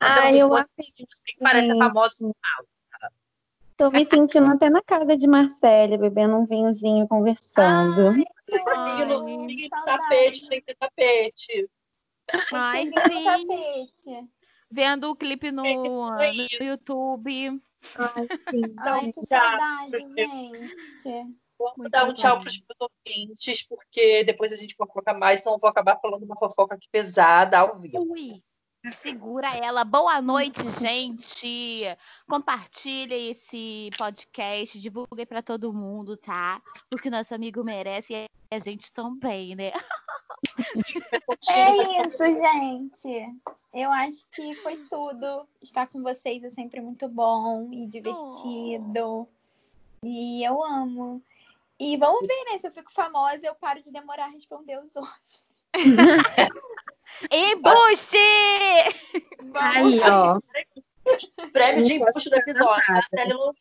Ai, 0.00 0.40
eu 0.40 0.54
amei. 0.54 0.66
Você 0.78 1.36
parece 1.40 1.78
famosa. 1.78 2.34
Tô 3.76 3.90
me 3.90 4.06
sentindo 4.06 4.46
até 4.46 4.70
na 4.70 4.82
casa 4.82 5.16
de 5.18 5.26
Marcélia, 5.26 5.98
bebendo 5.98 6.36
um 6.36 6.46
vinhozinho, 6.46 7.06
conversando. 7.06 8.08
Amigo 8.08 8.36
no, 8.48 8.70
Ai, 8.70 9.06
no 9.06 9.84
tapete, 9.84 10.46
sem 10.46 10.62
ter 10.62 10.74
tapete. 10.76 11.68
Ai, 12.54 12.84
no 12.86 13.02
sim. 13.02 13.24
tapete. 13.24 14.28
Vendo 14.76 15.10
o 15.10 15.16
clipe 15.16 15.50
no, 15.50 15.64
É 15.64 15.74
no 15.74 16.22
isso. 16.34 16.62
YouTube. 16.62 17.62
Ai, 17.94 18.28
sim. 18.50 18.74
Ai, 18.78 19.10
que 19.10 19.24
saudade, 19.24 19.90
porque- 19.90 20.26
gente. 20.28 21.36
Vou 21.58 21.72
Muito 21.78 21.90
dar 21.90 22.04
um 22.04 22.12
tchau 22.12 22.38
para 22.38 22.48
os 22.48 22.58
meus 22.58 22.90
ouvintes, 23.08 23.66
porque 23.66 24.22
depois 24.24 24.52
a 24.52 24.56
gente 24.56 24.74
fofoca 24.74 25.14
mais, 25.14 25.40
senão 25.40 25.54
eu 25.54 25.58
vou 25.58 25.70
acabar 25.70 25.98
falando 25.98 26.22
uma 26.24 26.36
fofoca 26.38 26.74
aqui 26.74 26.86
pesada 26.92 27.58
ao 27.58 27.80
vivo. 27.80 27.98
Ui. 28.12 28.42
Segura 29.02 29.48
ela. 29.56 29.82
Boa 29.82 30.20
noite, 30.20 30.60
gente. 30.78 31.82
Compartilhem 32.28 33.30
esse 33.30 33.88
podcast, 33.96 34.78
divulguem 34.78 35.24
pra 35.24 35.40
todo 35.40 35.72
mundo, 35.72 36.18
tá? 36.18 36.60
Porque 36.90 37.08
nosso 37.08 37.34
amigo 37.34 37.64
merece 37.64 38.12
e 38.12 38.28
a 38.54 38.58
gente 38.58 38.92
também, 38.92 39.56
né? 39.56 39.72
É 41.50 41.70
isso, 42.04 42.18
gente. 42.22 43.34
Eu 43.76 43.92
acho 43.92 44.26
que 44.34 44.54
foi 44.62 44.78
tudo. 44.88 45.46
Estar 45.62 45.86
com 45.88 46.02
vocês 46.02 46.42
é 46.42 46.48
sempre 46.48 46.80
muito 46.80 47.06
bom 47.08 47.68
e 47.70 47.86
divertido. 47.86 49.28
E 50.02 50.42
eu 50.42 50.64
amo. 50.64 51.22
E 51.78 51.94
vamos 51.98 52.26
ver, 52.26 52.44
né? 52.50 52.56
Se 52.58 52.66
eu 52.66 52.72
fico 52.72 52.90
famosa, 52.90 53.40
eu 53.44 53.54
paro 53.54 53.82
de 53.82 53.92
demorar 53.92 54.24
a 54.24 54.28
responder 54.28 54.78
os 54.78 54.96
outros. 54.96 55.46
Embuste! 57.30 58.16
Aí, 59.54 60.00
ó. 60.00 60.40
Prêmio 61.52 61.84
de 61.84 61.94
embuste 61.94 62.30
do 62.30 62.36
episódio. 62.36 62.82
Marcelo. 62.88 63.54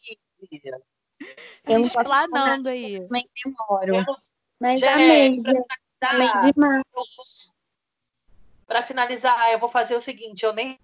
Eu 1.66 1.80
não 1.80 1.90
posso 1.90 2.10
Explanando 2.10 2.70
aí. 2.70 3.02
também 3.02 3.30
demoro. 3.44 3.96
Eu- 3.98 4.06
Mas 4.60 4.80
Gente, 4.80 4.90
amei, 4.94 5.34
gente. 5.34 5.66
Amei 6.02 6.28
demais. 6.54 6.84
Pra 8.68 8.84
finalizar, 8.84 9.52
eu 9.52 9.60
vou 9.60 9.70
fazer 9.70 9.96
o 9.96 10.02
seguinte: 10.02 10.44
eu 10.44 10.54
nem 10.54 10.80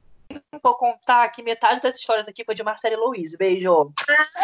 vou 0.62 0.76
contar 0.76 1.28
que 1.30 1.44
metade 1.44 1.82
das 1.82 1.98
histórias 1.98 2.28
aqui 2.28 2.46
foi 2.46 2.56
de 2.56 2.64
Marcelo 2.64 2.96
e 2.96 2.98
Louise. 2.98 3.38
Beijo. 3.38 3.92